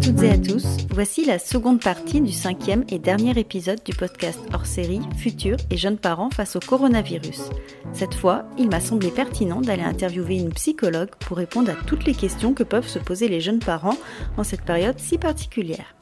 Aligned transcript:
toutes 0.00 0.22
et 0.22 0.30
à 0.30 0.38
tous, 0.38 0.64
voici 0.90 1.26
la 1.26 1.38
seconde 1.38 1.80
partie 1.80 2.22
du 2.22 2.32
cinquième 2.32 2.84
et 2.88 2.98
dernier 2.98 3.38
épisode 3.38 3.82
du 3.84 3.92
podcast 3.92 4.38
hors 4.54 4.64
série 4.64 5.00
Futurs 5.18 5.58
et 5.70 5.76
jeunes 5.76 5.98
parents 5.98 6.30
face 6.30 6.56
au 6.56 6.60
coronavirus. 6.60 7.42
Cette 7.92 8.14
fois, 8.14 8.44
il 8.56 8.70
m'a 8.70 8.80
semblé 8.80 9.10
pertinent 9.10 9.60
d'aller 9.60 9.82
interviewer 9.82 10.36
une 10.36 10.54
psychologue 10.54 11.10
pour 11.20 11.36
répondre 11.36 11.70
à 11.70 11.84
toutes 11.86 12.06
les 12.06 12.14
questions 12.14 12.54
que 12.54 12.62
peuvent 12.62 12.88
se 12.88 12.98
poser 12.98 13.28
les 13.28 13.40
jeunes 13.40 13.58
parents 13.58 13.98
en 14.38 14.44
cette 14.44 14.62
période 14.62 14.98
si 14.98 15.18
particulière. 15.18 15.94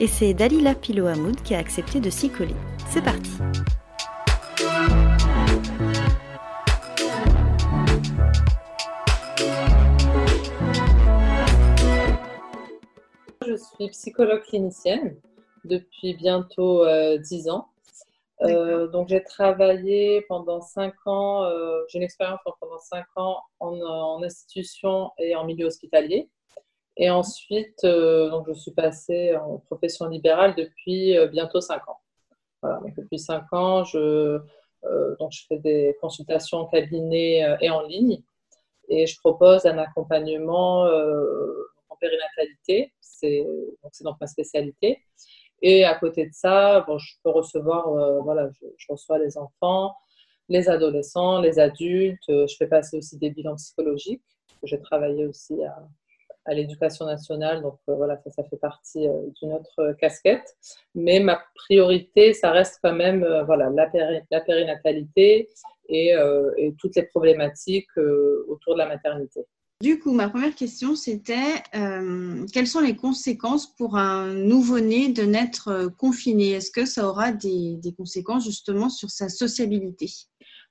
Et 0.00 0.08
c'est 0.08 0.34
Dalila 0.34 0.74
Pilo 0.74 1.06
Hamoud 1.06 1.40
qui 1.42 1.54
a 1.54 1.58
accepté 1.58 2.00
de 2.00 2.10
s'y 2.10 2.30
coller. 2.30 2.56
C'est 2.88 3.04
parti! 3.04 3.30
Je 13.46 13.54
suis 13.54 13.88
psychologue 13.90 14.42
clinicienne 14.42 15.16
depuis 15.64 16.14
bientôt 16.14 16.84
euh, 16.84 17.18
10 17.18 17.48
ans. 17.48 17.68
Euh, 18.42 18.86
donc 18.88 19.08
j'ai 19.08 19.22
travaillé 19.22 20.22
pendant 20.28 20.60
5 20.60 20.92
ans, 21.06 21.44
euh, 21.44 21.80
j'ai 21.88 21.98
une 21.98 22.04
expérience 22.04 22.40
pendant 22.60 22.78
5 22.78 23.04
ans 23.16 23.40
en, 23.60 24.22
institution 24.22 25.10
et 25.18 25.34
en 25.34 25.44
milieu 25.44 25.66
hospitalier. 25.66 26.28
Et 26.98 27.10
ensuite, 27.10 27.84
euh, 27.84 28.30
donc 28.30 28.46
je 28.48 28.54
suis 28.54 28.72
passée 28.72 29.36
en 29.36 29.58
profession 29.58 30.06
libérale 30.08 30.54
depuis 30.56 31.16
bientôt 31.28 31.60
5 31.60 31.88
ans. 31.88 31.98
Voilà, 32.62 32.80
donc 32.80 32.94
depuis 32.94 33.18
5 33.18 33.52
ans, 33.52 33.84
je, 33.84 34.38
donc 35.18 35.32
je 35.32 35.44
fais 35.48 35.58
des 35.58 35.96
consultations 36.00 36.58
en 36.58 36.66
cabinet 36.66 37.56
et 37.60 37.70
en 37.70 37.82
ligne. 37.82 38.22
Et 38.88 39.06
je 39.06 39.18
propose 39.18 39.66
un 39.66 39.78
accompagnement 39.78 40.86
périnatalité, 42.00 42.92
c'est 43.00 43.44
donc, 44.02 44.16
ma 44.20 44.26
spécialité. 44.26 45.02
Et 45.62 45.84
à 45.84 45.94
côté 45.94 46.26
de 46.26 46.32
ça, 46.32 46.84
je 46.98 47.14
peux 47.22 47.30
recevoir, 47.30 47.88
euh, 47.88 48.20
voilà, 48.20 48.48
je, 48.50 48.86
reçois 48.88 49.18
les 49.18 49.38
enfants, 49.38 49.94
les 50.48 50.68
adolescents, 50.68 51.40
les 51.40 51.58
adultes. 51.58 52.28
Euh, 52.28 52.46
je 52.46 52.56
fais 52.56 52.66
passer 52.66 52.98
aussi 52.98 53.18
des 53.18 53.30
bilans 53.30 53.56
psychologiques. 53.56 54.22
J'ai 54.62 54.80
travaillé 54.80 55.26
aussi 55.26 55.54
à, 55.64 56.54
l'éducation 56.54 57.06
nationale, 57.06 57.60
donc 57.60 57.78
euh, 57.88 57.94
voilà, 57.96 58.20
ça, 58.28 58.44
fait 58.44 58.56
partie 58.56 59.08
d'une 59.40 59.52
autre 59.52 59.96
casquette. 59.98 60.56
Mais 60.94 61.18
ma 61.20 61.42
priorité, 61.54 62.32
ça 62.34 62.52
reste 62.52 62.78
quand 62.82 62.94
même 62.94 63.26
voilà, 63.46 63.68
la, 63.70 64.40
périnatalité 64.40 65.48
et, 65.88 66.14
toutes 66.78 66.94
les 66.96 67.02
problématiques 67.02 67.96
autour 67.96 68.74
de 68.74 68.78
la 68.78 68.86
maternité. 68.86 69.44
Du 69.82 70.00
coup, 70.00 70.12
ma 70.12 70.30
première 70.30 70.54
question, 70.54 70.96
c'était 70.96 71.62
euh, 71.74 72.46
quelles 72.50 72.66
sont 72.66 72.80
les 72.80 72.96
conséquences 72.96 73.66
pour 73.66 73.98
un 73.98 74.32
nouveau-né 74.32 75.12
de 75.12 75.22
naître 75.24 75.68
euh, 75.68 75.88
confiné? 75.90 76.52
Est-ce 76.52 76.70
que 76.70 76.86
ça 76.86 77.06
aura 77.06 77.30
des, 77.30 77.78
conséquences 77.94 78.44
justement 78.44 78.88
sur 78.88 79.10
sa 79.10 79.28
sociabilité? 79.28 80.06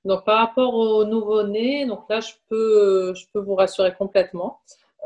Donc, 0.04 0.24
par 0.24 0.40
rapport 0.40 0.74
au 0.74 1.04
nouveau-né, 1.04 1.86
donc 1.86 2.00
là, 2.10 2.18
je 2.18 2.32
peux, 2.48 3.14
je 3.14 3.26
peux 3.32 3.38
vous 3.38 3.54
rassurer 3.54 3.94
complètement. 3.94 4.58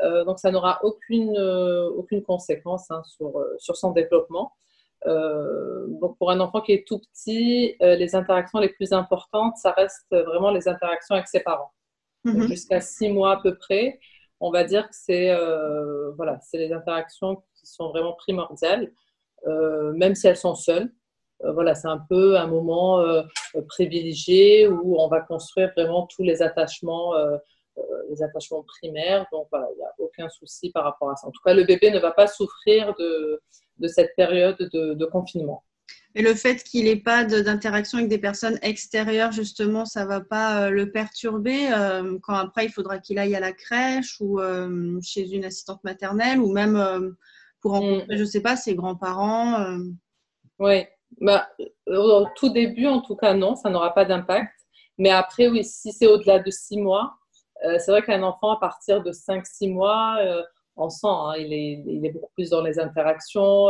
Euh, 0.03 0.25
donc, 0.25 0.39
ça 0.39 0.49
n'aura 0.49 0.79
aucune, 0.83 1.37
aucune 1.95 2.23
conséquence 2.23 2.89
hein, 2.89 3.03
sur, 3.03 3.31
sur 3.59 3.75
son 3.77 3.91
développement. 3.91 4.51
donc, 5.05 6.17
pour 6.17 6.31
un 6.31 6.39
enfant 6.39 6.61
qui 6.61 6.71
est 6.71 6.87
tout 6.87 7.01
petit, 7.13 7.75
les 7.79 8.15
interactions 8.15 8.57
les 8.57 8.69
plus 8.69 8.93
importantes, 8.93 9.57
ça 9.57 9.71
reste 9.73 10.07
vraiment 10.09 10.49
les 10.49 10.67
interactions 10.67 11.13
avec 11.13 11.27
ses 11.27 11.41
parents. 11.41 11.71
Mhm. 12.23 12.47
jusqu'à 12.47 12.81
six 12.81 13.09
mois 13.09 13.37
à 13.37 13.41
peu 13.41 13.55
près, 13.55 13.99
on 14.39 14.51
va 14.51 14.63
dire 14.63 14.87
que 14.89 14.95
c'est 14.95 15.29
euh, 15.31 16.11
voilà, 16.17 16.39
c'est 16.41 16.57
les 16.57 16.71
interactions 16.73 17.37
qui 17.55 17.65
sont 17.67 17.89
vraiment 17.89 18.13
primordiales, 18.13 18.91
euh, 19.47 19.93
même 19.93 20.15
si 20.15 20.27
elles 20.27 20.37
sont 20.37 20.55
seules. 20.55 20.91
Euh, 21.43 21.51
voilà, 21.53 21.75
c'est 21.75 21.87
un 21.87 21.99
peu 22.09 22.37
un 22.37 22.47
moment 22.47 23.03
privilégié 23.67 24.67
où 24.67 24.99
on 24.99 25.07
va 25.07 25.21
construire 25.21 25.71
vraiment 25.75 26.07
tous 26.07 26.23
les 26.23 26.41
attachements, 26.41 27.13
les 28.09 28.23
attachements 28.23 28.63
primaires. 28.63 29.25
Donc 29.31 29.47
voilà, 29.51 29.67
il 29.73 29.77
n'y 29.77 29.83
a 29.83 29.93
aucun 29.99 30.29
souci 30.29 30.71
par 30.71 30.83
rapport 30.83 31.09
à 31.11 31.15
ça. 31.15 31.27
En 31.27 31.31
tout 31.31 31.41
cas, 31.43 31.53
le 31.53 31.63
bébé 31.63 31.91
ne 31.91 31.99
va 31.99 32.11
pas 32.11 32.27
souffrir 32.27 32.93
de, 32.99 33.41
de 33.77 33.87
cette 33.87 34.15
période 34.15 34.57
de, 34.57 34.93
de 34.93 35.05
confinement. 35.05 35.63
Et 36.13 36.21
le 36.21 36.33
fait 36.33 36.63
qu'il 36.63 36.85
n'ait 36.85 36.97
pas 36.97 37.23
d'interaction 37.23 37.97
avec 37.97 38.09
des 38.09 38.17
personnes 38.17 38.59
extérieures, 38.61 39.31
justement, 39.31 39.85
ça 39.85 40.03
ne 40.03 40.09
va 40.09 40.19
pas 40.19 40.63
euh, 40.63 40.69
le 40.69 40.91
perturber 40.91 41.71
euh, 41.71 42.17
quand 42.21 42.35
après 42.35 42.65
il 42.65 42.71
faudra 42.71 42.99
qu'il 42.99 43.17
aille 43.17 43.35
à 43.35 43.39
la 43.39 43.53
crèche 43.53 44.17
ou 44.19 44.39
euh, 44.39 44.99
chez 45.01 45.31
une 45.31 45.45
assistante 45.45 45.83
maternelle 45.83 46.39
ou 46.39 46.51
même 46.51 47.15
pour 47.61 47.71
rencontrer, 47.71 48.13
mm. 48.13 48.17
je 48.17 48.21
ne 48.21 48.27
sais 48.27 48.41
pas, 48.41 48.57
ses 48.57 48.75
grands-parents. 48.75 49.77
Oui, 50.59 50.85
bah, 51.21 51.47
au 51.87 52.25
tout 52.35 52.49
début, 52.49 52.87
en 52.87 53.01
tout 53.01 53.15
cas, 53.15 53.33
non, 53.33 53.55
ça 53.55 53.69
n'aura 53.69 53.93
pas 53.93 54.05
d'impact. 54.05 54.51
Mais 54.97 55.09
après, 55.09 55.47
oui, 55.47 55.63
si 55.63 55.93
c'est 55.93 56.07
au-delà 56.07 56.39
de 56.39 56.51
six 56.51 56.77
mois, 56.77 57.15
c'est 57.63 57.91
vrai 57.91 58.01
qu'un 58.01 58.23
enfant, 58.23 58.51
à 58.51 58.59
partir 58.59 59.01
de 59.01 59.11
5-6 59.11 59.71
mois, 59.71 60.17
on 60.75 60.89
sent, 60.89 61.07
hein, 61.07 61.33
il, 61.37 61.53
est, 61.53 61.83
il, 61.85 62.05
est, 62.05 62.11
beaucoup 62.11 62.31
plus 62.33 62.49
dans 62.49 62.61
les 62.61 62.79
interactions 62.79 63.67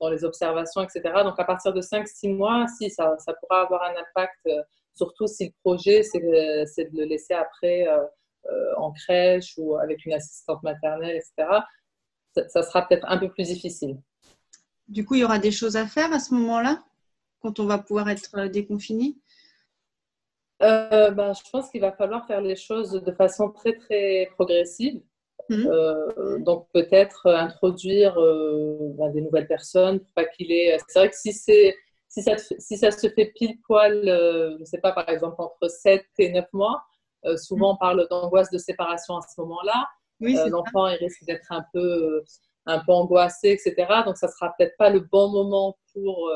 dans 0.00 0.10
les 0.10 0.24
observations, 0.24 0.82
etc. 0.82 1.02
Donc, 1.24 1.38
à 1.38 1.44
partir 1.44 1.72
de 1.72 1.80
5-6 1.80 2.34
mois, 2.34 2.66
si, 2.78 2.90
ça, 2.90 3.16
ça, 3.18 3.34
pourra 3.34 3.62
avoir 3.62 3.82
un 3.82 3.94
impact, 3.96 4.38
euh, 4.46 4.62
surtout 4.94 5.26
si 5.26 5.46
le 5.46 5.52
projet, 5.62 6.02
c'est 6.02 6.20
de, 6.20 6.98
le 6.98 7.04
laisser 7.04 7.34
après 7.34 7.86
euh, 7.88 8.04
euh, 8.50 8.74
en 8.76 8.92
crèche 8.92 9.54
ou 9.58 9.76
avec 9.76 10.04
une 10.06 10.12
assistante 10.12 10.62
maternelle, 10.62 11.16
etc. 11.16 11.60
Ça, 12.48 12.62
sera 12.62 12.86
peut-être 12.86 13.06
un 13.08 13.18
peu 13.18 13.28
plus 13.28 13.48
difficile. 13.48 13.98
Du 14.86 15.04
coup, 15.04 15.14
il 15.14 15.20
y 15.20 15.24
aura 15.24 15.38
des 15.38 15.50
choses 15.50 15.76
à 15.76 15.86
faire 15.86 16.12
à 16.12 16.20
ce 16.20 16.32
moment-là, 16.34 16.82
quand 17.40 17.58
on 17.58 17.66
va 17.66 17.78
pouvoir 17.78 18.08
être 18.08 18.46
déconfiné? 18.46 19.16
Ben, 20.60 21.32
Je 21.32 21.50
pense 21.50 21.70
qu'il 21.70 21.80
va 21.80 21.92
falloir 21.92 22.26
faire 22.26 22.40
les 22.40 22.56
choses 22.56 22.92
de 22.92 23.12
façon 23.12 23.50
très, 23.50 23.76
très 23.76 24.30
progressive. 24.34 25.02
Mhm. 25.48 25.66
Euh, 25.66 26.38
donc 26.40 26.68
peut-être 26.72 27.26
introduire 27.26 28.18
euh, 28.18 28.76
ben, 28.98 29.10
des 29.10 29.22
nouvelles 29.22 29.46
personnes 29.46 30.00
pour 30.00 30.12
pas 30.12 30.24
qu'il 30.24 30.52
ait. 30.52 30.76
C'est 30.88 30.98
vrai 30.98 31.10
que 31.10 31.16
si 31.16 31.32
c'est 31.32 31.74
si 32.08 32.22
ça, 32.22 32.36
si 32.38 32.78
ça 32.78 32.90
se 32.90 33.08
fait 33.08 33.32
pile 33.34 33.60
poil, 33.62 34.08
euh, 34.08 34.54
je 34.56 34.60
ne 34.60 34.64
sais 34.64 34.78
pas, 34.78 34.92
par 34.92 35.08
exemple 35.08 35.36
entre 35.38 35.68
7 35.68 36.06
et 36.18 36.32
9 36.32 36.46
mois, 36.52 36.82
souvent 37.36 37.74
on 37.74 37.76
parle 37.76 38.06
d'angoisse 38.10 38.50
de 38.50 38.58
séparation 38.58 39.16
à 39.16 39.20
ce 39.22 39.40
moment-là. 39.40 39.86
L'enfant 40.20 40.88
il 40.88 40.96
risque 40.96 41.24
d'être 41.24 41.50
un 41.50 41.64
peu 41.72 42.22
un 42.66 42.80
peu 42.80 42.92
angoissé, 42.92 43.50
etc. 43.50 44.02
Donc 44.04 44.16
ça 44.16 44.28
sera 44.28 44.54
peut-être 44.58 44.76
pas 44.76 44.90
le 44.90 45.00
bon 45.00 45.30
moment 45.30 45.76
pour 45.92 46.30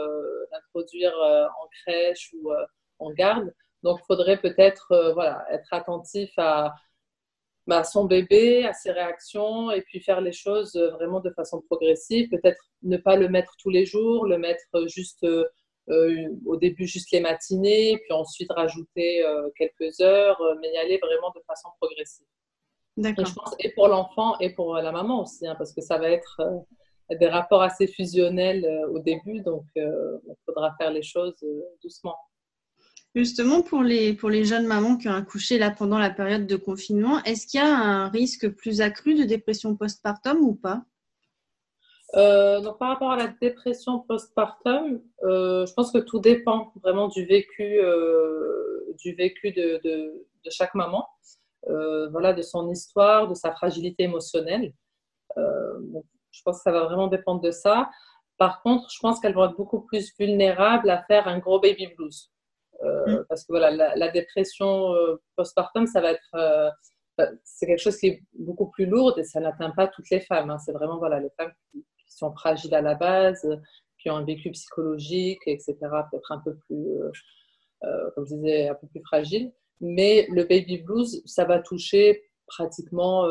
l'introduire 0.53 1.15
en 1.15 1.69
crèche 1.85 2.33
ou 2.35 2.51
en 2.99 3.11
garde. 3.13 3.53
Donc 3.83 3.99
il 4.03 4.07
faudrait 4.07 4.39
peut-être 4.39 5.13
voilà 5.15 5.45
être 5.51 5.73
attentif 5.73 6.31
à 6.37 6.75
bah, 7.67 7.85
son 7.85 8.07
bébé, 8.07 8.65
à 8.65 8.73
ses 8.73 8.91
réactions, 8.91 9.71
et 9.71 9.83
puis 9.83 10.01
faire 10.01 10.21
les 10.21 10.33
choses 10.33 10.75
euh, 10.75 10.91
vraiment 10.91 11.21
de 11.21 11.31
façon 11.31 11.61
progressive. 11.63 12.29
Peut-être 12.29 12.61
ne 12.83 12.97
pas 12.97 13.17
le 13.17 13.29
mettre 13.29 13.55
tous 13.59 13.71
les 13.71 13.87
jours, 13.87 14.27
le 14.27 14.37
mettre 14.37 14.89
juste 14.89 15.23
euh, 15.23 15.45
euh, 15.89 16.29
au 16.45 16.57
début 16.57 16.87
juste 16.87 17.13
les 17.13 17.21
matinées, 17.21 17.99
puis 17.99 18.13
ensuite 18.13 18.51
rajouter 18.53 19.25
quelques 19.57 20.01
heures, 20.01 20.41
mais 20.61 20.73
y 20.73 20.77
aller 20.77 20.99
vraiment 20.99 21.31
de 21.35 21.41
façon 21.47 21.69
progressive. 21.81 22.27
D'accord. 22.97 23.25
je 23.25 23.33
pense 23.33 23.55
et 23.59 23.71
pour 23.71 23.89
l'enfant 23.89 24.39
et 24.39 24.51
pour 24.51 24.75
la 24.75 24.93
maman 24.93 25.23
aussi, 25.23 25.47
hein, 25.47 25.55
parce 25.57 25.73
que 25.73 25.81
ça 25.81 25.97
va 25.99 26.11
être 26.11 26.41
des 27.11 27.27
rapports 27.27 27.63
assez 27.63 27.87
fusionnels 27.87 28.65
au 28.91 28.99
début, 29.01 29.41
donc 29.41 29.65
il 29.75 30.37
faudra 30.45 30.75
faire 30.79 30.93
les 30.93 31.03
choses 31.03 31.35
doucement. 31.83 32.17
Justement, 33.15 33.61
pour 33.61 33.83
les, 33.83 34.15
pour 34.15 34.31
les 34.31 34.45
jeunes 34.45 34.67
mamans 34.67 34.97
qui 34.97 35.09
ont 35.09 35.15
accouché 35.15 35.59
là 35.59 35.71
pendant 35.71 35.99
la 35.99 36.09
période 36.09 36.47
de 36.47 36.57
confinement, 36.57 37.23
est-ce 37.25 37.47
qu'il 37.47 37.61
y 37.61 37.63
a 37.63 37.69
un 37.69 38.09
risque 38.09 38.49
plus 38.49 38.81
accru 38.81 39.15
de 39.15 39.25
dépression 39.25 39.77
postpartum 39.77 40.39
ou 40.39 40.55
pas? 40.55 40.85
Euh, 42.15 42.61
donc, 42.61 42.79
par 42.79 42.89
rapport 42.89 43.11
à 43.11 43.17
la 43.17 43.29
dépression 43.29 44.01
postpartum, 44.01 45.03
euh, 45.25 45.67
je 45.67 45.73
pense 45.75 45.93
que 45.93 45.99
tout 45.99 46.21
dépend 46.21 46.73
vraiment 46.83 47.09
du 47.09 47.27
vécu, 47.27 47.81
euh, 47.81 48.95
du 48.99 49.15
vécu 49.15 49.53
de, 49.53 49.81
de, 49.85 50.51
chaque 50.51 50.75
maman, 50.75 51.07
voilà, 52.11 52.33
de 52.33 52.43
son 52.43 52.71
histoire, 52.71 53.29
de 53.29 53.35
sa 53.35 53.53
fragilité 53.53 54.05
émotionnelle. 54.05 54.73
je 55.37 56.43
pense 56.45 56.59
que 56.59 56.63
ça 56.63 56.73
va 56.73 56.85
vraiment 56.85 57.09
dépendre 57.09 57.41
de 57.41 57.51
ça. 57.51 57.91
Par 58.39 58.63
contre, 58.63 58.91
je 58.91 58.99
pense 59.01 59.21
qu'elles 59.21 59.35
vont 59.35 59.45
être 59.45 59.57
beaucoup 59.57 59.83
plus 59.83 60.13
vulnérables 60.19 60.91
à 60.91 61.03
faire 61.05 61.29
un 61.29 61.39
gros 61.39 61.61
baby 61.61 61.89
blues. 61.97 62.32
Euh, 62.83 63.07
mm. 63.07 63.25
Parce 63.29 63.45
que 63.45 63.53
voilà, 63.53 63.95
la, 63.97 64.09
dépression 64.09 64.95
euh, 64.95 65.17
postpartum, 65.37 65.87
ça 65.87 66.01
va 66.01 66.13
être 66.13 66.35
euh, 66.35 66.71
c'est 67.45 67.67
quelque 67.67 67.83
chose 67.83 67.99
qui 67.99 68.07
est 68.09 68.23
beaucoup 68.39 68.71
plus 68.71 68.87
lourd 68.87 69.19
et 69.19 69.25
ça 69.25 69.39
n'atteint 69.41 69.71
pas 69.71 69.87
toutes 69.87 70.11
les 70.11 70.21
femmes. 70.21 70.51
Hein. 70.51 70.59
C'est 70.59 70.73
vraiment 70.73 70.99
voilà, 70.99 71.21
les 71.21 71.31
femmes 71.37 71.53
qui, 71.71 71.85
sont 72.09 72.33
fragiles 72.33 72.75
à 72.75 72.83
la 72.83 72.95
base, 72.95 73.49
qui 73.99 74.11
ont 74.11 74.17
un 74.17 74.25
vécu 74.25 74.51
psychologique, 74.51 75.41
etc., 75.47 75.77
peut-être 75.81 76.31
un 76.31 76.39
peu 76.41 76.55
plus, 76.57 76.99
comme 78.15 78.27
je 78.27 78.35
disais, 78.35 78.69
un 78.69 78.75
peu 78.75 78.87
plus 78.87 79.01
fragile. 79.01 79.51
Mais 79.81 80.27
le 80.29 80.45
baby 80.45 80.79
blues, 80.79 81.23
ça 81.25 81.47
va 81.47 81.59
toucher 81.61 82.23
pratiquement 82.47 83.27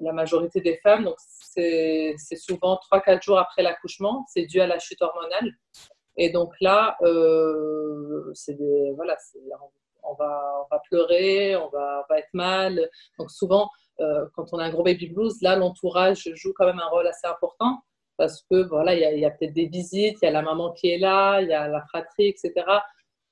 la 0.00 0.12
majorité 0.12 0.60
des 0.60 0.76
femmes, 0.76 1.04
donc 1.04 1.16
c'est 1.18 2.14
souvent 2.36 2.78
3-4 2.92 3.22
jours 3.22 3.38
après 3.38 3.62
l'accouchement, 3.62 4.24
c'est 4.28 4.46
dû 4.46 4.60
à 4.60 4.68
la 4.68 4.78
chute 4.78 5.02
hormonale. 5.02 5.52
Et 6.16 6.30
donc 6.30 6.54
là, 6.60 6.96
euh, 7.02 8.32
voilà, 8.94 9.16
on, 10.02 10.14
va, 10.14 10.64
on 10.64 10.74
va 10.74 10.82
pleurer, 10.88 11.56
on 11.56 11.68
va, 11.68 12.06
va 12.08 12.18
être 12.18 12.32
mal. 12.32 12.88
Donc 13.18 13.30
souvent, 13.30 13.70
euh, 14.00 14.26
quand 14.34 14.46
on 14.52 14.58
a 14.58 14.64
un 14.64 14.70
gros 14.70 14.82
baby 14.82 15.08
blues, 15.08 15.40
là, 15.42 15.56
l'entourage 15.56 16.28
joue 16.34 16.52
quand 16.56 16.66
même 16.66 16.80
un 16.80 16.88
rôle 16.88 17.06
assez 17.06 17.26
important 17.26 17.80
parce 18.16 18.42
que 18.50 18.66
voilà, 18.68 18.94
il 18.94 19.20
y 19.20 19.24
a, 19.24 19.30
peut-être 19.30 19.52
des 19.52 19.66
visites, 19.66 20.18
il 20.22 20.24
y 20.24 20.28
a 20.28 20.30
la 20.30 20.42
maman 20.42 20.72
qui 20.72 20.88
est 20.88 20.98
là, 20.98 21.40
il 21.42 21.48
y 21.48 21.52
a 21.52 21.68
la 21.68 21.82
fratrie, 21.82 22.28
etc. 22.28 22.52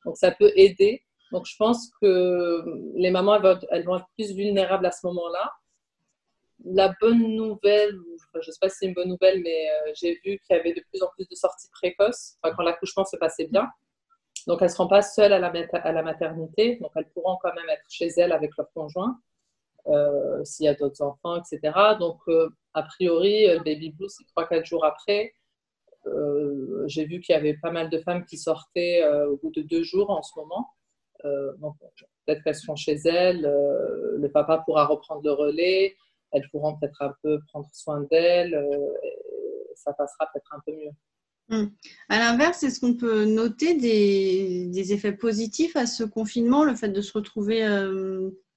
Donc 0.04 0.16
ça 0.16 0.30
peut 0.30 0.52
aider. 0.56 1.02
Donc 1.32 1.46
je 1.46 1.56
pense 1.56 1.90
que 2.00 2.64
les 2.94 3.10
mamans, 3.10 3.36
elles 3.70 3.84
vont, 3.84 3.96
être 3.96 4.06
plus 4.16 4.34
vulnérables 4.34 4.86
à 4.86 4.92
ce 4.92 5.06
moment-là. 5.06 5.52
La 6.64 6.94
bonne 6.98 7.36
nouvelle, 7.36 7.94
je 8.32 8.38
ne 8.38 8.52
sais 8.52 8.58
pas 8.58 8.70
si 8.70 8.78
c'est 8.80 8.86
une 8.86 8.94
bonne 8.94 9.08
nouvelle, 9.08 9.42
mais 9.42 9.68
euh, 9.70 9.92
j'ai 9.94 10.14
vu 10.24 10.38
qu'il 10.38 10.50
y 10.50 10.54
avait 10.54 10.72
de 10.72 10.82
plus 10.90 11.02
en 11.02 11.08
plus 11.08 11.28
de 11.28 11.34
sorties 11.34 11.68
précoces 11.70 12.36
quand 12.42 12.62
l'accouchement 12.62 13.04
se 13.04 13.16
passait 13.18 13.46
bien. 13.48 13.68
Donc 14.46 14.62
elles 14.62 14.68
ne 14.68 14.72
seront 14.72 14.88
pas 14.88 15.02
seules 15.02 15.32
à 15.32 15.38
la, 15.38 16.02
maternité, 16.02 16.76
donc 16.76 16.90
elles 16.96 17.08
pourront 17.10 17.36
quand 17.42 17.54
même 17.54 17.68
être 17.68 17.84
chez 17.88 18.08
elles 18.16 18.32
avec 18.32 18.50
leur 18.56 18.70
conjoint. 18.72 19.18
Euh, 19.88 20.42
s'il 20.44 20.64
y 20.64 20.68
a 20.68 20.74
d'autres 20.74 21.02
enfants, 21.02 21.36
etc. 21.36 21.78
Donc, 22.00 22.18
euh, 22.28 22.48
a 22.72 22.82
priori, 22.82 23.46
baby 23.66 23.90
blues, 23.90 24.10
c'est 24.16 24.24
3-4 24.34 24.64
jours 24.64 24.84
après. 24.86 25.34
J'ai 26.86 27.04
vu 27.04 27.20
qu'il 27.20 27.34
y 27.34 27.36
avait 27.36 27.58
pas 27.62 27.70
mal 27.70 27.90
de 27.90 27.98
femmes 27.98 28.24
qui 28.24 28.38
sortaient 28.38 29.06
au 29.26 29.36
bout 29.36 29.50
de 29.50 29.62
deux 29.62 29.82
jours 29.82 30.10
en 30.10 30.22
ce 30.22 30.32
moment. 30.38 30.70
donc, 31.58 31.76
peut-être 32.24 32.42
qu'elles 32.42 32.54
seront 32.54 32.76
chez 32.76 32.96
elles, 33.04 33.42
le 33.42 34.28
papa 34.28 34.62
pourra 34.64 34.86
reprendre 34.86 35.22
le 35.22 35.32
relais, 35.32 35.96
elles 36.34 36.48
pourront 36.50 36.76
peut-être 36.76 37.00
un 37.00 37.14
peu 37.22 37.40
prendre 37.48 37.68
soin 37.72 38.06
d'elles, 38.10 38.60
ça 39.74 39.92
passera 39.94 40.28
peut-être 40.32 40.52
un 40.54 40.60
peu 40.66 40.72
mieux. 40.72 40.90
Hum. 41.50 41.70
À 42.08 42.18
l'inverse, 42.18 42.62
est-ce 42.62 42.80
qu'on 42.80 42.94
peut 42.94 43.24
noter 43.24 43.74
des, 43.74 44.66
des, 44.66 44.92
effets 44.94 45.12
positifs 45.12 45.76
à 45.76 45.86
ce 45.86 46.02
confinement, 46.02 46.64
le 46.64 46.74
fait 46.74 46.88
de 46.88 47.02
se 47.02 47.12
retrouver 47.12 47.62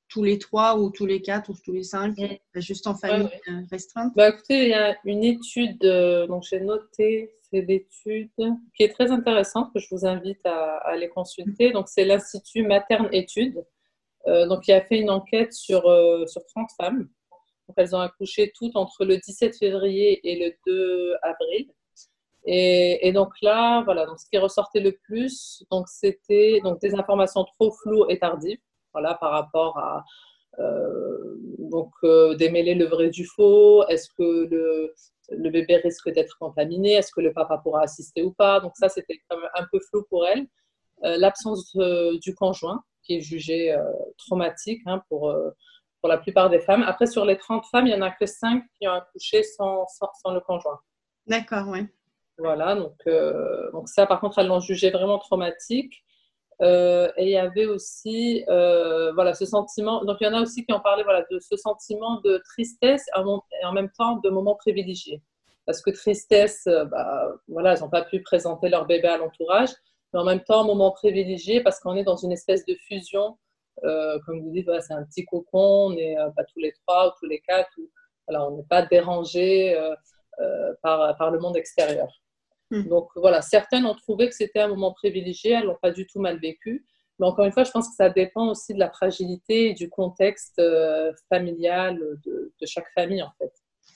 tous 0.10 0.24
les 0.24 0.40
trois 0.40 0.78
ou 0.78 0.90
tous 0.90 1.06
les 1.06 1.22
quatre 1.22 1.50
ou 1.50 1.56
tous 1.64 1.74
les 1.74 1.84
cinq, 1.84 2.18
euh, 2.20 2.28
juste 2.56 2.88
en 2.88 2.96
famille 2.96 3.30
euh, 3.50 3.62
restreinte? 3.72 4.14
Bah, 4.16 4.30
Écoutez, 4.30 4.64
il 4.64 4.70
y 4.70 4.74
a 4.74 4.96
une 5.06 5.24
étude, 5.24 5.84
euh, 5.84 6.28
donc 6.28 6.44
j'ai 6.50 6.60
noté, 6.60 7.34
c'est 7.50 7.62
l'étude 7.62 8.30
qui 8.76 8.84
est 8.84 8.94
très 8.94 9.12
intéressante, 9.12 9.74
que 9.74 9.80
je 9.80 9.88
vous 9.92 10.06
invite 10.06 10.46
à, 10.46 10.78
aller 10.86 11.10
consulter. 11.10 11.72
Donc 11.72 11.88
c'est 11.88 12.06
l'Institut 12.06 12.64
Materne 12.64 13.08
Études, 13.12 13.64
donc 14.26 14.64
qui 14.64 14.74
a 14.74 14.82
fait 14.82 15.00
une 15.00 15.10
enquête 15.10 15.54
sur, 15.54 15.84
sur 16.28 16.46
30 16.46 16.70
femmes. 16.78 17.08
Elles 17.76 17.96
ont 17.96 18.00
accouché 18.00 18.52
toutes 18.56 18.76
entre 18.76 19.06
le 19.06 19.18
17 19.18 19.58
février 19.58 20.20
et 20.24 20.40
le 20.40 20.54
2 20.66 21.16
avril. 21.22 21.68
Et, 22.50 23.12
donc 23.12 23.34
là, 23.42 23.82
voilà, 23.84 24.08
ce 24.18 24.26
qui 24.30 24.38
ressortait 24.38 24.80
le 24.80 24.94
plus, 25.04 25.66
c'était 25.86 26.62
des 26.82 26.96
informations 26.96 27.44
trop 27.44 27.72
floues 27.72 28.10
et 28.10 28.20
tardives 28.20 28.60
voilà, 28.94 29.16
par 29.16 29.32
rapport 29.32 29.78
à 29.78 30.06
euh, 30.60 31.36
donc 31.60 31.92
euh, 32.04 32.36
démêler 32.36 32.74
le 32.74 32.86
vrai 32.86 33.10
du 33.10 33.26
faux. 33.26 33.86
Est-ce 33.88 34.10
que 34.18 34.48
le, 34.50 35.50
bébé 35.50 35.76
risque 35.78 36.10
d'être 36.12 36.38
contaminé 36.40 36.94
Est-ce 36.94 37.12
que 37.12 37.22
le 37.22 37.34
papa 37.34 37.58
pourra 37.58 37.82
assister 37.82 38.24
ou 38.24 38.32
pas 38.32 38.60
Donc 38.60 38.72
ça, 38.76 38.90
c'était 38.90 39.20
un 39.30 39.66
peu 39.72 39.80
flou 39.80 40.06
pour 40.10 40.26
elle. 40.26 40.48
Euh, 41.04 41.18
l'absence 41.18 41.76
du 42.22 42.34
conjoint, 42.34 42.82
qui 43.04 43.18
est 43.18 43.22
jugé 43.22 43.78
traumatique 44.18 44.82
hein, 44.86 45.04
pour, 45.10 45.36
pour 46.02 46.10
la 46.10 46.18
plupart 46.18 46.50
des 46.50 46.60
femmes. 46.60 46.84
Après, 46.84 47.08
sur 47.08 47.26
les 47.26 47.38
30 47.38 47.66
femmes, 47.66 47.88
il 47.88 47.94
n'y 47.94 48.00
en 48.00 48.06
a 48.06 48.12
que 48.12 48.26
5 48.26 48.64
qui 48.80 48.88
ont 48.88 48.94
accouché 48.94 49.44
sans, 49.44 49.86
sans, 49.88 50.10
sans 50.22 50.34
le 50.34 50.40
conjoint. 50.40 50.80
D'accord, 51.26 51.68
oui. 51.68 51.88
Voilà, 52.38 52.76
donc, 52.76 52.96
donc 53.74 53.90
ça, 53.90 54.06
par 54.06 54.20
contre, 54.20 54.38
elles 54.38 54.48
l'ont 54.48 54.60
jugé 54.60 54.92
vraiment 54.92 55.18
traumatique. 55.18 56.04
Euh, 56.62 57.12
et 57.18 57.26
il 57.26 57.30
y 57.30 57.38
avait 57.38 57.66
aussi 57.66 58.44
euh, 58.50 59.12
voilà, 59.14 59.36
ce 59.36 59.46
sentiment, 59.46 60.04
donc 60.04 60.18
il 60.22 60.24
y 60.24 60.28
en 60.28 60.34
a 60.34 60.42
aussi 60.42 60.66
qui 60.66 60.74
ont 60.74 60.80
parlé 60.80 61.04
voilà, 61.04 61.24
de 61.30 61.40
ce 61.40 61.56
sentiment 61.56 62.20
de 62.22 62.42
tristesse 62.46 63.06
et 63.16 63.66
en 63.66 63.74
même 63.74 63.92
temps 63.92 64.16
de 64.18 64.30
moments 64.30 64.56
privilégiés. 64.56 65.22
Parce 65.68 65.82
que 65.82 65.92
tristesse, 65.92 66.66
euh, 66.68 66.86
bah, 66.86 67.30
voilà, 67.48 67.74
elles 67.74 67.82
n'ont 67.82 67.90
pas 67.90 68.04
pu 68.04 68.22
présenter 68.22 68.70
leur 68.70 68.88
bébé 68.88 69.08
à 69.08 69.18
l'entourage, 69.18 69.70
mais 70.14 70.20
en 70.20 70.24
même 70.24 70.44
temps, 70.44 70.64
moment 70.64 70.92
privilégié 70.92 71.62
parce 71.62 71.80
qu'on 71.80 71.96
est 71.96 72.04
dans 72.04 72.16
une 72.16 72.32
espèce 72.32 72.66
de 72.66 72.76
fusion. 72.88 73.38
Comme 73.84 74.42
vous 74.42 74.52
dites, 74.52 74.66
voilà, 74.66 74.82
c'est 74.82 74.94
un 74.94 75.04
petit 75.04 75.26
cocon, 75.26 75.88
on 75.88 75.94
n'est 75.94 76.16
pas 76.36 76.44
tous 76.44 76.60
les 76.60 76.74
trois 76.74 77.08
ou 77.08 77.12
tous 77.20 77.28
les 77.28 77.40
quatre, 77.40 77.70
voilà, 78.28 78.48
on 78.48 78.58
n'est 78.58 78.68
pas 78.70 78.82
dérangé 78.82 79.78
par, 80.82 81.16
par 81.18 81.32
le 81.32 81.40
monde 81.40 81.58
extérieur. 81.58 82.10
Hmm. 82.72 82.84
Donc 82.88 83.10
voilà, 83.16 83.42
certaines 83.42 83.86
ont 83.86 83.96
trouvé 83.96 84.28
que 84.28 84.36
c'était 84.36 84.60
un 84.60 84.68
moment 84.68 84.94
privilégié, 84.94 85.52
elles 85.52 85.66
l'ont 85.66 85.78
pas 85.82 85.92
du 85.92 86.06
tout 86.06 86.20
mal 86.20 86.40
vécu. 86.40 86.86
Mais 87.20 87.26
encore 87.26 87.46
une 87.46 87.52
fois, 87.52 87.64
je 87.64 87.72
pense 87.72 87.90
que 87.90 87.96
ça 87.96 88.10
dépend 88.10 88.50
aussi 88.50 88.74
de 88.74 88.80
la 88.80 88.90
fragilité 88.90 89.70
et 89.70 89.74
du 89.74 89.90
contexte 89.90 90.60
euh, 90.60 91.12
familial 91.30 92.00
de, 92.26 92.52
chaque 92.66 92.92
famille 92.94 93.24
en 93.24 93.32
fait. 93.40 93.52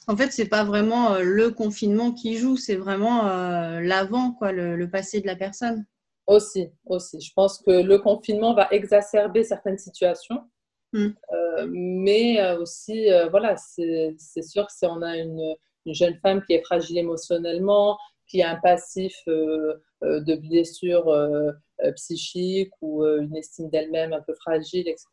En 0.08 0.18
fait, 0.18 0.32
c'est 0.32 0.48
pas 0.48 0.64
vraiment 0.64 1.14
euh, 1.14 1.22
le 1.22 1.52
confinement 1.52 2.12
qui 2.12 2.38
joue, 2.38 2.58
c'est 2.58 2.76
vraiment 2.76 3.28
euh, 3.28 3.80
l'avant, 3.82 4.32
quoi, 4.32 4.52
le, 4.52 4.90
passé 4.90 5.22
de 5.22 5.28
la 5.28 5.36
personne. 5.36 5.86
Aussi, 6.32 6.72
aussi. 6.86 7.20
Je 7.20 7.32
pense 7.36 7.60
que 7.60 7.72
le 7.72 7.98
confinement 8.00 8.54
va 8.54 8.68
exacerber 8.72 9.44
certaines 9.44 9.78
situations, 9.78 10.40
hmm. 10.94 11.10
mais 11.70 12.56
aussi, 12.56 13.08
voilà, 13.30 13.56
c'est 13.58 14.42
sûr 14.42 14.66
que 14.66 14.72
si 14.72 14.86
on 14.86 15.02
a 15.02 15.18
une, 15.18 15.56
une, 15.86 15.94
jeune 15.94 16.18
femme 16.22 16.42
qui 16.44 16.54
est 16.54 16.62
fragile 16.62 17.00
émotionnellement, 17.00 17.98
qui 18.32 18.42
a 18.42 18.52
un 18.52 18.56
passif 18.56 19.16
euh, 19.28 19.76
euh, 20.04 20.22
de 20.22 20.36
blessures 20.36 21.10
euh, 21.10 21.52
psychiques 21.96 22.72
ou 22.82 23.06
une 23.06 23.36
estime 23.36 23.70
d'elle-même 23.70 24.14
un 24.14 24.22
peu 24.22 24.34
fragile, 24.36 24.88
etc., 24.88 25.08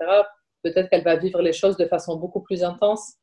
peut-être 0.62 0.88
qu'elle 0.88 1.05
va 1.05 1.17
vivre 1.17 1.43
les 1.43 1.53
choses 1.53 1.76
de 1.76 1.87
façon 1.87 2.17
beaucoup 2.17 2.43
plus 2.43 2.62
intense. 2.62 3.15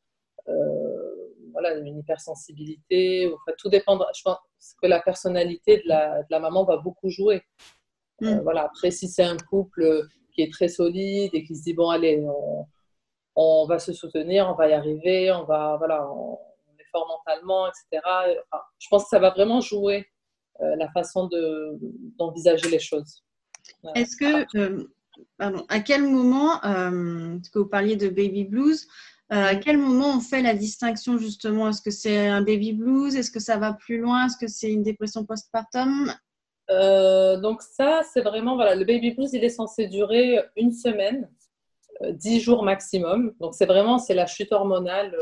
voilà, 1.52 1.74
une 1.76 1.98
hypersensibilité, 1.98 3.32
enfin, 3.32 3.56
tout 3.56 3.70
dépendra. 3.70 4.08
Je 4.14 4.22
pense 4.22 4.38
que 4.82 4.86
la 4.86 5.00
personnalité 5.00 5.78
de 5.78 5.88
la, 5.88 6.22
de 6.22 6.28
la 6.30 6.40
maman 6.40 6.64
va 6.64 6.76
beaucoup 6.76 7.08
jouer. 7.08 7.40
Mm. 8.20 8.40
voilà, 8.40 8.64
après, 8.64 8.90
si 8.90 9.08
c'est 9.08 9.24
un 9.24 9.36
couple 9.36 10.06
qui 10.34 10.42
est 10.42 10.52
très 10.52 10.68
solide 10.68 11.30
et 11.34 11.44
qui 11.44 11.54
se 11.54 11.62
dit 11.62 11.74
bon, 11.74 11.90
allez, 11.90 12.24
on, 12.24 12.66
on 13.34 13.66
va 13.66 13.78
se 13.78 13.92
soutenir, 13.92 14.48
on 14.48 14.54
va 14.54 14.68
y 14.68 14.72
arriver, 14.72 15.30
on 15.32 15.44
va, 15.44 15.76
voilà, 15.76 16.08
on, 16.10 16.38
mentalement, 17.04 17.66
etc. 17.66 18.02
je 18.78 18.88
pense 18.88 19.04
que 19.04 19.08
ça 19.10 19.18
va 19.18 19.30
vraiment 19.30 19.60
jouer 19.60 20.06
euh, 20.60 20.76
la 20.76 20.90
façon 20.90 21.28
d'envisager 22.18 22.70
les 22.70 22.78
choses. 22.78 23.22
Est-ce 23.94 24.16
que, 24.16 24.58
euh, 24.58 24.84
pardon, 25.36 25.64
à 25.68 25.80
quel 25.80 26.02
moment, 26.04 26.64
euh, 26.64 27.38
que 27.52 27.58
vous 27.58 27.68
parliez 27.68 27.96
de 27.96 28.08
baby 28.08 28.44
blues, 28.44 28.86
à 29.28 29.56
quel 29.56 29.76
moment 29.76 30.16
on 30.16 30.20
fait 30.20 30.40
la 30.40 30.54
distinction 30.54 31.18
justement? 31.18 31.68
Est-ce 31.68 31.82
que 31.82 31.90
c'est 31.90 32.28
un 32.28 32.42
baby 32.42 32.72
blues? 32.72 33.16
Est-ce 33.16 33.32
que 33.32 33.40
ça 33.40 33.56
va 33.56 33.72
plus 33.72 33.98
loin? 33.98 34.26
Est-ce 34.26 34.36
que 34.36 34.46
c'est 34.46 34.70
une 34.72 34.84
dépression 34.84 35.24
postpartum? 35.24 36.14
Donc 36.68 37.62
ça, 37.62 38.02
c'est 38.12 38.22
vraiment, 38.22 38.56
voilà, 38.56 38.74
le 38.74 38.84
baby 38.84 39.12
blues, 39.12 39.32
il 39.32 39.44
est 39.44 39.50
censé 39.50 39.86
durer 39.86 40.40
une 40.56 40.72
semaine, 40.72 41.30
dix 42.10 42.40
jours 42.40 42.62
maximum. 42.62 43.34
Donc 43.40 43.54
c'est 43.54 43.66
vraiment, 43.66 43.98
c'est 43.98 44.14
la 44.14 44.26
chute 44.26 44.52
hormonale 44.52 45.16